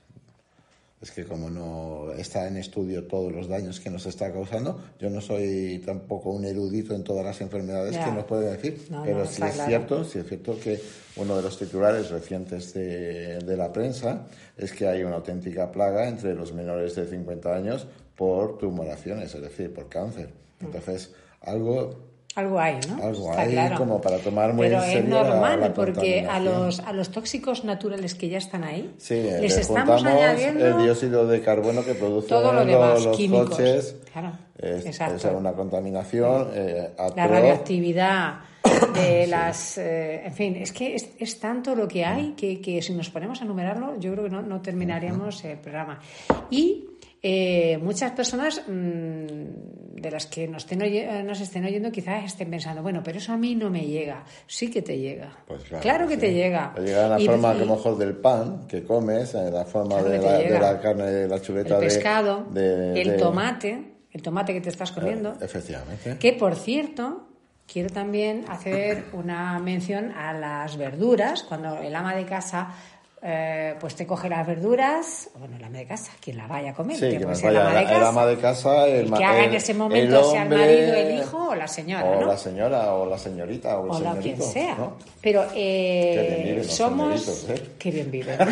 es 1.00 1.10
que 1.10 1.24
como 1.24 1.50
no 1.50 2.12
está 2.12 2.48
en 2.48 2.56
estudio 2.56 3.06
todos 3.06 3.30
los 3.30 3.48
daños 3.48 3.80
que 3.80 3.90
nos 3.90 4.06
está 4.06 4.32
causando, 4.32 4.80
yo 4.98 5.10
no 5.10 5.20
soy 5.20 5.82
tampoco 5.84 6.30
un 6.30 6.44
erudito 6.44 6.94
en 6.94 7.04
todas 7.04 7.24
las 7.24 7.40
enfermedades 7.42 7.96
que 7.98 8.10
nos 8.10 8.24
puede 8.24 8.50
decir, 8.56 8.86
No, 8.90 9.02
pero 9.04 9.18
no, 9.18 9.26
sí 9.26 9.42
es 9.42 9.52
claro. 9.52 9.68
cierto, 9.68 10.04
sí 10.04 10.18
es 10.18 10.26
cierto 10.26 10.58
que 10.58 10.80
uno 11.16 11.36
de 11.36 11.42
los 11.42 11.58
titulares 11.58 12.10
recientes 12.10 12.72
de, 12.72 13.38
de 13.38 13.56
la 13.56 13.72
prensa 13.72 14.26
es 14.56 14.72
que 14.72 14.86
hay 14.86 15.02
una 15.02 15.16
auténtica 15.16 15.70
plaga 15.70 16.08
entre 16.08 16.34
los 16.34 16.54
menores 16.54 16.94
de 16.94 17.06
50 17.06 17.54
años 17.54 17.86
por 18.16 18.56
tumoraciones, 18.56 19.34
es 19.34 19.42
decir, 19.42 19.72
por 19.74 19.88
cáncer. 19.90 20.30
Entonces, 20.60 21.12
algo 21.42 22.15
Algo 22.36 22.60
hay, 22.60 22.78
¿no? 22.88 23.02
Algo 23.02 23.30
Está 23.30 23.42
hay 23.42 23.52
claro. 23.52 23.76
como 23.78 24.00
para 24.00 24.18
tomar 24.18 24.52
muy 24.52 24.68
Pero 24.68 24.78
en 24.82 24.84
es 24.84 24.92
serio 24.92 25.14
la- 25.22 25.28
normal, 25.30 25.60
la 25.60 25.74
porque 25.74 26.26
a 26.30 26.38
los, 26.38 26.80
a 26.80 26.92
los 26.92 27.10
tóxicos 27.10 27.64
naturales 27.64 28.14
que 28.14 28.28
ya 28.28 28.38
están 28.38 28.62
ahí, 28.62 28.94
Sí, 28.98 29.14
eh, 29.14 29.38
les 29.40 29.54
le 29.56 29.60
estamos 29.62 30.04
añadiendo 30.04 30.66
el 30.66 30.82
dióxido 30.84 31.26
de 31.26 31.40
carbono 31.40 31.82
que 31.84 31.94
producen 31.94 32.28
todo 32.28 32.52
lo 32.52 32.64
demás, 32.64 33.04
los 33.04 33.16
químicos. 33.16 33.48
coches. 33.50 33.96
Claro, 34.12 34.32
Es, 34.58 34.84
exacto. 34.86 35.16
es 35.16 35.34
una 35.34 35.52
contaminación 35.52 36.48
eh, 36.54 36.90
la 37.16 37.26
radioactividad 37.26 38.34
de 38.94 39.26
las 39.28 39.78
eh, 39.78 40.22
en 40.26 40.32
fin 40.32 40.56
es 40.56 40.72
que 40.72 40.94
es, 40.94 41.08
es 41.18 41.38
tanto 41.40 41.74
lo 41.74 41.86
que 41.88 42.04
hay 42.04 42.32
que, 42.36 42.60
que 42.60 42.82
si 42.82 42.92
nos 42.94 43.08
ponemos 43.10 43.40
a 43.40 43.44
enumerarlo 43.44 43.98
yo 43.98 44.12
creo 44.12 44.24
que 44.24 44.30
no, 44.30 44.42
no 44.42 44.60
terminaríamos 44.60 45.44
el 45.44 45.58
programa 45.58 46.00
y 46.50 46.84
eh, 47.22 47.78
muchas 47.82 48.12
personas 48.12 48.62
mm, 48.68 50.00
de 50.00 50.10
las 50.10 50.26
que 50.26 50.46
nos 50.46 50.64
estén, 50.64 50.82
oye- 50.82 51.08
eh, 51.08 51.22
nos 51.22 51.40
estén 51.40 51.64
oyendo 51.64 51.90
quizás 51.90 52.24
estén 52.24 52.50
pensando 52.50 52.82
bueno 52.82 53.02
pero 53.02 53.18
eso 53.18 53.32
a 53.32 53.36
mí 53.36 53.54
no 53.54 53.70
me 53.70 53.86
llega 53.86 54.24
sí 54.46 54.70
que 54.70 54.82
te 54.82 54.98
llega 54.98 55.32
Pues 55.46 55.62
claro, 55.80 56.06
que 56.06 56.14
sí. 56.14 56.20
te 56.20 56.32
llega 56.34 56.72
Te 56.74 56.82
llega 56.82 57.04
en 57.04 57.10
la 57.10 57.20
Y- 57.20 57.26
forma 57.26 57.54
y- 57.54 57.64
mejor 57.66 57.96
del 57.98 58.14
pan 58.16 58.66
que 58.68 58.84
comes, 58.84 59.34
en 59.34 59.52
la 59.52 59.64
forma 59.64 59.96
Claro 59.96 60.08
de 60.10 60.18
la, 60.18 60.32
de 60.38 60.44
llega. 60.44 60.60
la 60.72 60.80
carne, 60.80 61.04
de 61.06 61.28
la 61.28 61.40
chuleta 61.40 61.74
el 61.76 61.80
de- 61.80 61.86
pescado 61.86 62.44
de- 62.50 63.00
el 63.00 63.08
de- 63.12 63.16
tomate 63.18 63.92
el 64.12 64.22
tomate 64.22 64.52
que 64.54 64.60
te 64.62 64.68
estás 64.70 64.92
comiendo 64.92 65.32
Eh, 65.32 65.36
efectivamente. 65.44 66.16
Que 66.18 66.32
por 66.32 66.54
cierto, 66.56 67.28
quiero 67.70 67.90
también 67.90 68.44
hacer 68.48 69.06
una 69.12 69.58
mención 69.58 70.10
a 70.12 70.32
las 70.32 70.76
verduras. 70.78 71.42
Cuando 71.42 71.76
el 71.80 71.94
ama 71.94 72.14
de 72.14 72.24
casa 72.24 72.68
eh, 73.22 73.74
pues 73.80 73.96
te 73.96 74.06
coge 74.06 74.28
las 74.28 74.46
verduras, 74.46 75.30
bueno, 75.38 75.56
el 75.56 75.64
ama 75.64 75.78
de 75.78 75.86
casa, 75.86 76.12
quien 76.20 76.36
la 76.36 76.46
vaya 76.46 76.70
a 76.70 76.74
comer, 76.74 76.96
Sí, 76.96 77.08
que 77.10 77.20
puede 77.26 77.48
el 77.48 77.56
ama 77.56 77.72
de 77.72 77.80
el 77.80 77.86
casa, 77.88 78.08
ama 78.08 78.26
de 78.26 78.36
casa, 78.36 78.86
el, 78.86 78.94
el 78.96 79.08
ma- 79.08 79.18
que 79.18 79.24
haga 79.24 79.44
en 79.44 79.54
ese 79.54 79.74
momento, 79.74 80.18
el 80.18 80.24
sea 80.26 80.42
el 80.42 80.48
marido, 80.50 80.94
el 80.94 81.18
hijo 81.18 81.48
o 81.48 81.54
la 81.54 81.66
señora, 81.66 82.04
o 82.04 82.20
¿no? 82.20 82.26
la 82.26 82.36
señora, 82.38 82.92
o 82.94 83.06
la 83.06 83.18
señorita, 83.18 83.78
o 83.78 83.84
el 83.86 83.90
o 83.90 84.00
la 84.00 84.10
señorito. 84.12 84.36
quien 84.36 84.42
sea. 84.52 84.74
¿no? 84.76 84.96
Pero 85.22 85.44
Qué 85.52 85.54
bien 85.54 86.32
eh, 86.36 86.42
viven 86.44 86.56
los 86.58 86.66
somos... 86.74 87.46
¿eh? 87.48 87.62
Qué 87.78 87.90
bien 87.90 88.10
viven. 88.10 88.38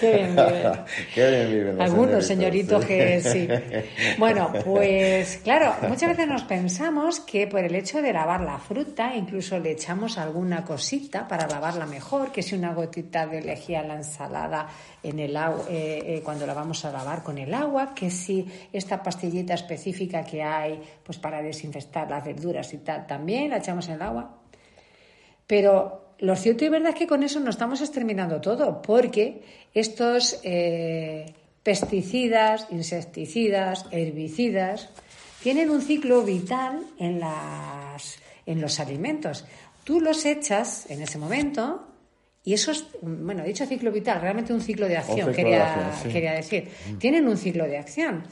Qué 0.00 0.12
bien 0.14 0.30
viven. 0.36 0.72
Qué 1.14 1.30
bien 1.30 1.48
viven 1.50 1.76
los 1.78 1.84
Algunos 1.90 2.26
señoritos, 2.26 2.84
señoritos 2.84 3.22
sí. 3.22 3.46
que 3.46 3.84
sí. 3.84 4.14
Bueno, 4.18 4.50
pues 4.64 5.38
claro, 5.42 5.74
muchas 5.88 6.10
veces 6.10 6.26
nos 6.28 6.42
pensamos 6.44 7.20
que 7.20 7.46
por 7.46 7.60
el 7.60 7.74
hecho 7.74 8.00
de 8.02 8.12
lavar 8.12 8.40
la 8.40 8.58
fruta, 8.58 9.14
incluso 9.14 9.58
le 9.58 9.72
echamos 9.72 10.16
alguna 10.18 10.64
cosita 10.64 11.26
para 11.28 11.46
lavarla 11.48 11.86
mejor, 11.86 12.19
que 12.28 12.42
si 12.42 12.54
una 12.54 12.74
gotita 12.74 13.26
de 13.26 13.40
lejía 13.40 13.80
a 13.80 13.84
la 13.84 13.94
ensalada 13.96 14.68
en 15.02 15.18
el 15.18 15.36
agua, 15.36 15.64
eh, 15.68 16.02
eh, 16.04 16.22
cuando 16.22 16.46
la 16.46 16.54
vamos 16.54 16.84
a 16.84 16.92
lavar 16.92 17.22
con 17.22 17.38
el 17.38 17.52
agua, 17.54 17.94
que 17.94 18.10
si 18.10 18.46
esta 18.72 19.02
pastillita 19.02 19.54
específica 19.54 20.22
que 20.24 20.42
hay 20.42 20.80
pues 21.02 21.18
para 21.18 21.40
desinfectar 21.42 22.08
las 22.10 22.24
verduras 22.24 22.72
y 22.74 22.78
tal, 22.78 23.06
también 23.06 23.50
la 23.50 23.58
echamos 23.58 23.88
en 23.88 23.94
el 23.94 24.02
agua. 24.02 24.38
Pero 25.46 26.14
lo 26.18 26.36
cierto 26.36 26.64
y 26.64 26.68
verdad 26.68 26.90
es 26.90 26.96
que 26.96 27.06
con 27.06 27.22
eso 27.22 27.40
no 27.40 27.50
estamos 27.50 27.80
exterminando 27.80 28.40
todo, 28.40 28.82
porque 28.82 29.42
estos 29.72 30.38
eh, 30.44 31.34
pesticidas, 31.62 32.66
insecticidas, 32.70 33.86
herbicidas, 33.90 34.90
tienen 35.42 35.70
un 35.70 35.80
ciclo 35.80 36.22
vital 36.22 36.84
en, 36.98 37.20
las, 37.20 38.18
en 38.44 38.60
los 38.60 38.78
alimentos. 38.80 39.46
Tú 39.84 40.00
los 40.00 40.26
echas 40.26 40.90
en 40.90 41.00
ese 41.02 41.18
momento 41.18 41.86
y 42.44 42.54
esos, 42.54 42.86
bueno, 43.02 43.44
dicho 43.44 43.66
ciclo 43.66 43.92
vital, 43.92 44.20
realmente 44.20 44.52
un 44.52 44.60
ciclo 44.60 44.88
de 44.88 44.96
acción, 44.96 45.16
ciclo 45.16 45.30
de 45.30 45.36
quería, 45.36 45.74
acción, 45.74 46.02
sí. 46.02 46.08
quería 46.12 46.32
decir. 46.32 46.68
Tienen 46.98 47.28
un 47.28 47.36
ciclo 47.36 47.66
de 47.66 47.78
acción. 47.78 48.24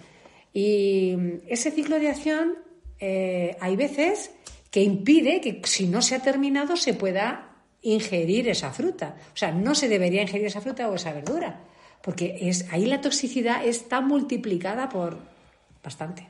Y 0.52 1.14
ese 1.46 1.70
ciclo 1.70 1.98
de 1.98 2.08
acción 2.08 2.54
eh, 2.98 3.56
hay 3.60 3.76
veces 3.76 4.30
que 4.70 4.82
impide 4.82 5.40
que 5.40 5.60
si 5.64 5.86
no 5.86 6.02
se 6.02 6.14
ha 6.14 6.22
terminado 6.22 6.76
se 6.76 6.94
pueda 6.94 7.56
ingerir 7.82 8.48
esa 8.48 8.72
fruta. 8.72 9.16
O 9.34 9.36
sea, 9.36 9.52
no 9.52 9.74
se 9.74 9.88
debería 9.88 10.22
ingerir 10.22 10.46
esa 10.46 10.60
fruta 10.60 10.88
o 10.88 10.94
esa 10.94 11.12
verdura, 11.12 11.60
porque 12.02 12.38
es, 12.40 12.66
ahí 12.72 12.86
la 12.86 13.00
toxicidad 13.00 13.64
está 13.64 14.00
multiplicada 14.00 14.88
por 14.88 15.18
bastante. 15.82 16.26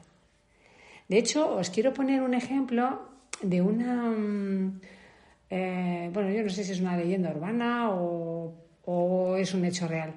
De 1.09 1.19
hecho, 1.19 1.57
os 1.57 1.71
quiero 1.71 1.95
poner 1.95 2.23
un 2.23 2.35
ejemplo 2.35 3.09
de 3.41 3.63
una... 3.63 4.15
eh, 5.51 6.11
bueno, 6.13 6.31
yo 6.31 6.43
no 6.43 6.51
sé 6.51 6.63
si 6.63 6.73
es 6.73 6.81
una 6.81 6.97
leyenda 6.97 7.31
urbana 7.31 7.91
o, 7.91 8.55
es 9.39 9.53
un 9.53 9.65
hecho 9.65 9.87
real, 9.87 10.15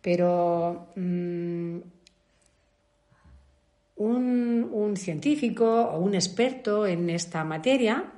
pero 0.00 0.88
mm, 0.96 1.76
un, 3.96 4.70
un 4.72 4.96
científico 4.96 5.66
o 5.66 5.98
un 6.00 6.14
experto 6.14 6.86
en 6.86 7.10
esta 7.10 7.44
materia 7.44 8.12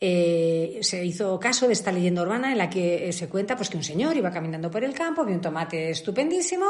eh, 0.00 0.78
se 0.82 1.04
hizo 1.04 1.38
caso 1.38 1.68
de 1.68 1.72
esta 1.72 1.92
leyenda 1.92 2.22
urbana 2.22 2.50
en 2.50 2.58
la 2.58 2.68
que 2.68 3.08
eh, 3.08 3.12
se 3.12 3.28
cuenta 3.28 3.56
pues, 3.56 3.70
que 3.70 3.76
un 3.76 3.84
señor 3.84 4.16
iba 4.16 4.32
caminando 4.32 4.70
por 4.70 4.82
el 4.82 4.94
campo, 4.94 5.24
vio 5.24 5.34
un 5.34 5.40
tomate 5.40 5.90
estupendísimo, 5.90 6.66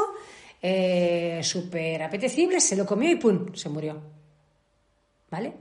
súper 1.41 2.03
apetecible, 2.03 2.59
se 2.59 2.75
lo 2.75 2.85
comió 2.85 3.11
y 3.11 3.15
¡pum! 3.15 3.53
se 3.53 3.69
murió. 3.69 3.99
¿Vale? 5.29 5.53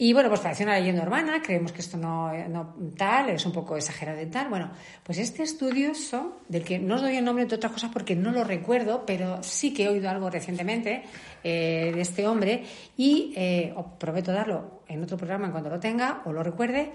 Y 0.00 0.12
bueno, 0.12 0.28
pues 0.28 0.40
pareció 0.40 0.64
una 0.64 0.78
leyenda 0.78 1.02
urbana, 1.02 1.42
creemos 1.42 1.72
que 1.72 1.80
esto 1.80 1.96
no, 1.96 2.32
no 2.48 2.76
tal, 2.96 3.30
es 3.30 3.44
un 3.44 3.50
poco 3.52 3.76
exagerado 3.76 4.20
y 4.22 4.26
tal. 4.26 4.48
Bueno, 4.48 4.70
pues 5.02 5.18
este 5.18 5.42
estudioso, 5.42 6.38
del 6.48 6.62
que 6.62 6.78
no 6.78 6.94
os 6.94 7.02
doy 7.02 7.16
el 7.16 7.24
nombre 7.24 7.42
entre 7.42 7.56
otras 7.56 7.72
cosas 7.72 7.90
porque 7.92 8.14
no 8.14 8.30
lo 8.30 8.44
recuerdo, 8.44 9.04
pero 9.04 9.42
sí 9.42 9.74
que 9.74 9.84
he 9.84 9.88
oído 9.88 10.08
algo 10.08 10.30
recientemente 10.30 11.02
eh, 11.42 11.90
de 11.92 12.00
este 12.00 12.28
hombre 12.28 12.62
y 12.96 13.32
eh, 13.34 13.72
os 13.74 13.86
prometo 13.98 14.30
darlo 14.30 14.82
en 14.86 15.02
otro 15.02 15.16
programa 15.16 15.46
en 15.46 15.50
cuanto 15.50 15.68
lo 15.68 15.80
tenga 15.80 16.22
o 16.26 16.32
lo 16.32 16.44
recuerde. 16.44 16.92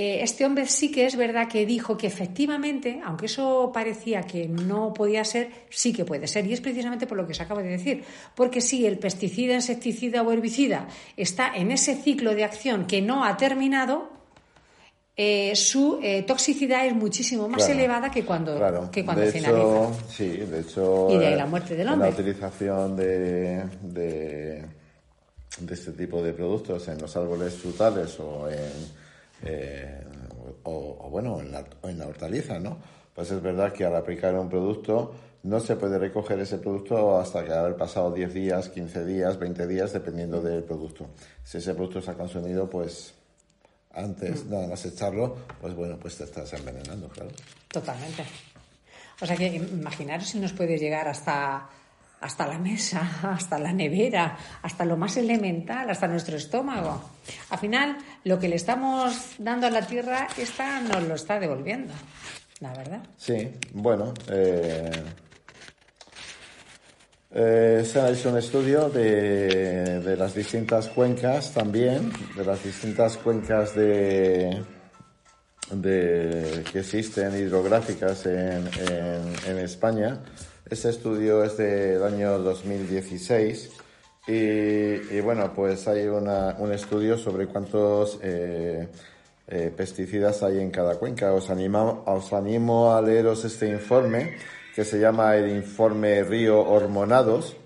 Eh, 0.00 0.22
este 0.22 0.46
hombre 0.46 0.64
sí 0.66 0.92
que 0.92 1.06
es 1.06 1.16
verdad 1.16 1.48
que 1.48 1.66
dijo 1.66 1.96
que 1.96 2.06
efectivamente, 2.06 3.00
aunque 3.04 3.26
eso 3.26 3.72
parecía 3.74 4.22
que 4.22 4.46
no 4.46 4.94
podía 4.94 5.24
ser, 5.24 5.50
sí 5.70 5.92
que 5.92 6.04
puede 6.04 6.28
ser. 6.28 6.46
Y 6.46 6.52
es 6.52 6.60
precisamente 6.60 7.08
por 7.08 7.16
lo 7.16 7.26
que 7.26 7.34
se 7.34 7.42
acaba 7.42 7.64
de 7.64 7.70
decir. 7.70 8.04
Porque 8.36 8.60
si 8.60 8.86
el 8.86 9.00
pesticida, 9.00 9.54
insecticida 9.54 10.22
o 10.22 10.30
herbicida 10.30 10.86
está 11.16 11.52
en 11.52 11.72
ese 11.72 11.96
ciclo 11.96 12.36
de 12.36 12.44
acción 12.44 12.86
que 12.86 13.02
no 13.02 13.24
ha 13.24 13.36
terminado, 13.36 14.08
eh, 15.16 15.56
su 15.56 15.98
eh, 16.00 16.22
toxicidad 16.22 16.86
es 16.86 16.94
muchísimo 16.94 17.48
más 17.48 17.68
elevada 17.68 18.08
que 18.08 18.24
cuando, 18.24 18.88
que 18.92 19.04
cuando 19.04 19.22
de 19.22 19.32
finaliza. 19.32 19.60
Hecho, 19.60 19.96
sí, 20.08 20.28
de 20.28 20.60
hecho. 20.60 21.08
Y 21.10 21.18
de 21.18 21.26
ahí 21.26 21.34
la 21.34 21.46
muerte 21.46 21.74
del 21.74 21.88
hombre. 21.88 22.10
La 22.10 22.14
utilización 22.14 22.94
de, 22.94 23.64
de, 23.82 24.64
de 25.58 25.74
este 25.74 25.90
tipo 25.90 26.22
de 26.22 26.32
productos 26.34 26.86
en 26.86 27.00
los 27.00 27.16
árboles 27.16 27.54
frutales 27.54 28.16
o 28.20 28.48
en 28.48 28.97
eh, 29.42 30.04
o, 30.64 31.08
bueno, 31.10 31.40
en 31.40 31.52
la, 31.52 31.64
en 31.84 31.98
la 31.98 32.06
hortaliza, 32.06 32.58
¿no? 32.58 32.78
Pues 33.14 33.30
es 33.30 33.42
verdad 33.42 33.72
que 33.72 33.84
al 33.84 33.96
aplicar 33.96 34.34
un 34.34 34.48
producto 34.48 35.14
no 35.42 35.60
se 35.60 35.76
puede 35.76 35.98
recoger 35.98 36.38
ese 36.40 36.58
producto 36.58 37.18
hasta 37.18 37.44
que 37.44 37.52
haber 37.52 37.76
pasado 37.76 38.12
10 38.12 38.34
días, 38.34 38.68
15 38.68 39.04
días, 39.04 39.38
20 39.38 39.66
días, 39.66 39.92
dependiendo 39.92 40.40
del 40.40 40.62
producto. 40.62 41.08
Si 41.44 41.58
ese 41.58 41.74
producto 41.74 42.00
se 42.02 42.10
ha 42.10 42.14
consumido, 42.14 42.68
pues 42.68 43.14
antes, 43.92 44.44
mm. 44.44 44.50
nada 44.50 44.68
más 44.68 44.84
echarlo, 44.84 45.36
pues 45.60 45.74
bueno, 45.74 45.96
pues 45.98 46.16
te 46.16 46.24
estás 46.24 46.52
envenenando, 46.52 47.08
claro. 47.08 47.30
Totalmente. 47.68 48.24
O 49.20 49.26
sea 49.26 49.36
que 49.36 49.46
imaginaros 49.46 50.28
si 50.28 50.38
nos 50.38 50.52
puede 50.52 50.78
llegar 50.78 51.08
hasta 51.08 51.68
hasta 52.20 52.46
la 52.46 52.58
mesa, 52.58 53.20
hasta 53.22 53.58
la 53.58 53.72
nevera, 53.72 54.36
hasta 54.62 54.84
lo 54.84 54.96
más 54.96 55.16
elemental, 55.16 55.88
hasta 55.90 56.08
nuestro 56.08 56.36
estómago. 56.36 57.02
Al 57.50 57.58
final, 57.58 57.98
lo 58.24 58.38
que 58.38 58.48
le 58.48 58.56
estamos 58.56 59.34
dando 59.38 59.66
a 59.66 59.70
la 59.70 59.86
tierra, 59.86 60.28
esta 60.36 60.80
nos 60.80 61.02
lo 61.04 61.14
está 61.14 61.38
devolviendo, 61.38 61.92
la 62.60 62.72
verdad. 62.74 63.02
Sí, 63.16 63.50
bueno. 63.72 64.12
Eh, 64.28 64.90
eh, 67.30 67.82
se 67.84 68.00
ha 68.00 68.10
hecho 68.10 68.30
un 68.30 68.38
estudio 68.38 68.88
de, 68.88 70.16
las 70.18 70.34
distintas 70.34 70.88
cuencas 70.88 71.52
también, 71.52 72.10
de 72.34 72.44
las 72.44 72.64
distintas 72.64 73.18
cuencas 73.18 73.74
de, 73.74 74.64
de 75.70 76.64
que 76.72 76.78
existen 76.78 77.38
hidrográficas 77.38 78.24
en 78.24 79.58
España 79.58 80.22
este 80.70 80.90
estudio 80.90 81.42
es 81.44 81.56
del 81.56 82.02
año 82.02 82.38
2016 82.40 83.70
y, 84.26 85.20
bueno, 85.20 85.52
pues 85.54 85.88
hay 85.88 86.06
un 86.06 86.72
estudio 86.72 87.16
sobre 87.16 87.46
cuántos 87.46 88.18
eh, 88.22 88.86
eh, 89.46 89.72
pesticidas 89.74 90.42
hay 90.42 90.58
en 90.58 90.70
cada 90.70 90.96
cuenca. 90.96 91.32
Os, 91.32 91.48
animo, 91.48 92.02
os 92.06 92.32
animo 92.34 92.92
a 92.94 93.00
leeros 93.00 93.46
este 93.46 93.70
informe 93.70 94.36
que 94.74 94.84
se 94.84 94.98
llama 95.00 95.34
el 95.36 95.48
informe 95.50 96.22
Río 96.22 96.60
Hormonados 96.60 97.56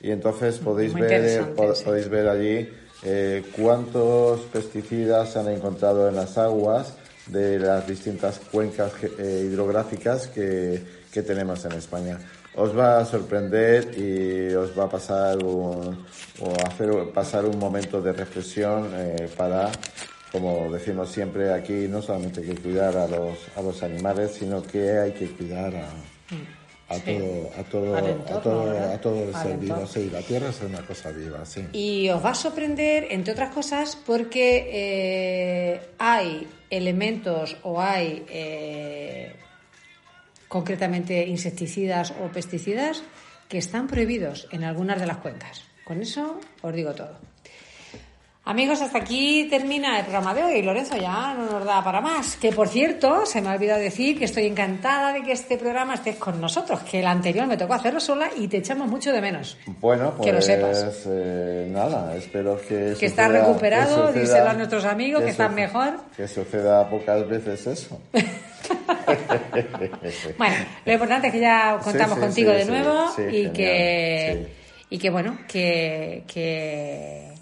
y 0.00 0.10
entonces 0.10 0.58
podéis, 0.58 0.94
ver, 0.94 1.54
podéis 1.54 2.08
ver 2.08 2.28
allí 2.28 2.70
eh, 3.04 3.44
cuántos 3.54 4.40
pesticidas 4.52 5.34
se 5.34 5.40
han 5.40 5.50
encontrado 5.50 6.08
en 6.08 6.16
las 6.16 6.38
aguas 6.38 6.94
de 7.26 7.58
las 7.58 7.86
distintas 7.86 8.38
cuencas 8.50 8.92
hidrográficas 9.02 10.28
que, 10.28 10.82
que 11.12 11.22
tenemos 11.22 11.64
en 11.64 11.72
España 11.72 12.18
os 12.56 12.76
va 12.76 12.98
a 13.00 13.04
sorprender 13.04 13.96
y 13.98 14.54
os 14.54 14.76
va 14.76 14.84
a 14.84 14.88
pasar 14.88 15.42
un, 15.44 16.04
o 16.40 16.52
hacer 16.66 16.90
pasar 17.12 17.44
un 17.44 17.58
momento 17.58 18.00
de 18.00 18.12
reflexión 18.12 18.90
eh, 18.94 19.28
para, 19.36 19.70
como 20.32 20.70
decimos 20.72 21.10
siempre 21.10 21.52
aquí, 21.52 21.86
no 21.88 22.00
solamente 22.00 22.40
hay 22.40 22.48
que 22.48 22.62
cuidar 22.62 22.96
a 22.96 23.06
los, 23.06 23.38
a 23.56 23.62
los 23.62 23.82
animales, 23.82 24.32
sino 24.32 24.62
que 24.62 24.98
hay 24.98 25.12
que 25.12 25.26
cuidar 25.28 25.74
a, 25.76 25.88
a 26.88 26.98
todo, 26.98 27.50
a 27.58 27.62
todo, 27.64 27.96
a 27.96 28.40
todo, 28.40 28.92
a 28.94 29.00
todo 29.00 29.22
el 29.24 29.34
ser 29.34 29.58
vivo. 29.58 29.86
Sí, 29.86 30.08
la 30.10 30.22
tierra 30.22 30.48
es 30.48 30.60
una 30.62 30.80
cosa 30.86 31.10
viva, 31.10 31.44
sí. 31.44 31.66
Y 31.72 32.08
os 32.08 32.24
va 32.24 32.30
a 32.30 32.34
sorprender, 32.34 33.08
entre 33.10 33.32
otras 33.32 33.52
cosas, 33.52 33.96
porque 34.06 34.70
eh, 34.72 35.80
hay 35.98 36.46
elementos 36.70 37.56
o 37.64 37.80
hay 37.80 38.24
eh, 38.28 39.34
concretamente 40.48 41.26
insecticidas 41.26 42.12
o 42.22 42.28
pesticidas, 42.28 43.02
que 43.48 43.58
están 43.58 43.86
prohibidos 43.86 44.48
en 44.50 44.64
algunas 44.64 45.00
de 45.00 45.06
las 45.06 45.18
cuencas. 45.18 45.62
Con 45.84 46.02
eso 46.02 46.40
os 46.62 46.74
digo 46.74 46.94
todo. 46.94 47.18
Amigos, 48.48 48.80
hasta 48.80 48.98
aquí 48.98 49.48
termina 49.50 49.98
el 49.98 50.04
programa 50.04 50.32
de 50.32 50.44
hoy. 50.44 50.62
Lorenzo 50.62 50.96
ya 50.96 51.34
no 51.34 51.50
nos 51.50 51.64
da 51.64 51.82
para 51.82 52.00
más. 52.00 52.36
Que 52.36 52.52
por 52.52 52.68
cierto, 52.68 53.26
se 53.26 53.40
me 53.40 53.48
ha 53.48 53.54
olvidado 53.54 53.80
decir 53.80 54.16
que 54.16 54.24
estoy 54.24 54.46
encantada 54.46 55.12
de 55.12 55.24
que 55.24 55.32
este 55.32 55.58
programa 55.58 55.94
estés 55.94 56.14
con 56.14 56.40
nosotros, 56.40 56.78
que 56.88 57.00
el 57.00 57.08
anterior 57.08 57.48
me 57.48 57.56
tocó 57.56 57.74
hacerlo 57.74 57.98
sola 57.98 58.30
y 58.36 58.46
te 58.46 58.58
echamos 58.58 58.88
mucho 58.88 59.12
de 59.12 59.20
menos. 59.20 59.58
Bueno, 59.80 60.14
pues 60.16 60.28
que 60.28 60.32
lo 60.32 60.40
sepas. 60.40 61.02
Eh, 61.08 61.68
nada, 61.72 62.14
espero 62.14 62.60
que. 62.60 62.94
Que 62.96 63.06
estás 63.06 63.32
recuperado, 63.32 64.12
díselo 64.12 64.50
a 64.50 64.54
nuestros 64.54 64.84
amigos 64.84 65.24
que, 65.24 65.30
están 65.30 65.52
mejor. 65.52 65.94
Que 66.16 66.28
suceda 66.28 66.88
pocas 66.88 67.28
veces 67.28 67.66
eso. 67.66 68.00
bueno, 70.38 70.56
lo 70.84 70.92
importante 70.92 71.26
es 71.28 71.32
que 71.32 71.40
ya 71.40 71.78
contamos 71.82 72.18
contigo 72.18 72.52
de 72.52 72.64
nuevo 72.64 73.12
y 73.30 73.48
que 73.50 74.66
y 74.88 74.98
que 74.98 75.10
bueno, 75.10 75.38
que, 75.48 76.24
que, 76.26 77.34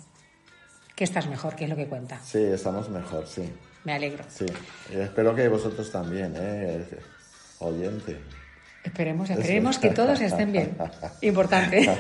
estás 0.97 1.27
mejor, 1.29 1.55
que 1.55 1.65
es 1.65 1.71
lo 1.71 1.77
que 1.77 1.87
cuenta. 1.87 2.19
Sí, 2.25 2.43
estamos 2.43 2.89
mejor, 2.89 3.27
sí. 3.27 3.53
Me 3.85 3.93
alegro. 3.93 4.25
Sí, 4.29 4.47
espero 4.91 5.35
que 5.35 5.47
vosotros 5.49 5.91
también, 5.91 6.35
¿eh? 6.37 6.87
oyente. 7.59 8.19
Esperemos, 8.83 9.29
esperemos 9.29 9.79
que 9.79 9.91
todos 9.91 10.21
estén 10.21 10.53
bien. 10.53 10.77
Importante. 11.21 11.87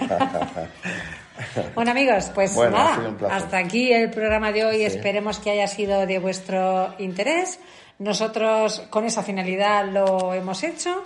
bueno, 1.74 1.90
amigos, 1.90 2.30
pues 2.34 2.56
nada, 2.56 3.16
hasta 3.30 3.58
aquí 3.58 3.92
el 3.92 4.10
programa 4.10 4.52
de 4.52 4.64
hoy. 4.64 4.82
Esperemos 4.82 5.38
que 5.38 5.50
haya 5.50 5.66
sido 5.66 6.06
de 6.06 6.18
vuestro 6.18 6.94
interés. 6.98 7.58
Nosotros 7.98 8.80
con 8.90 9.04
esa 9.04 9.22
finalidad 9.22 9.86
lo 9.86 10.34
hemos 10.34 10.62
hecho 10.64 11.04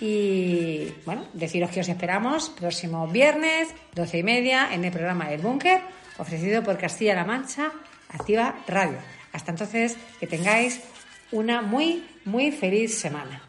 y 0.00 0.92
bueno, 1.04 1.26
deciros 1.34 1.70
que 1.70 1.80
os 1.80 1.88
esperamos 1.88 2.48
próximo 2.50 3.06
viernes, 3.06 3.68
doce 3.94 4.18
y 4.18 4.22
media, 4.22 4.72
en 4.72 4.84
el 4.84 4.92
programa 4.92 5.30
El 5.30 5.42
Búnker, 5.42 5.80
ofrecido 6.18 6.62
por 6.62 6.78
Castilla-La 6.78 7.24
Mancha, 7.24 7.70
Activa 8.08 8.54
Radio. 8.66 8.98
Hasta 9.32 9.50
entonces, 9.50 9.96
que 10.18 10.26
tengáis 10.26 10.80
una 11.30 11.62
muy, 11.62 12.08
muy 12.24 12.50
feliz 12.50 12.98
semana. 12.98 13.42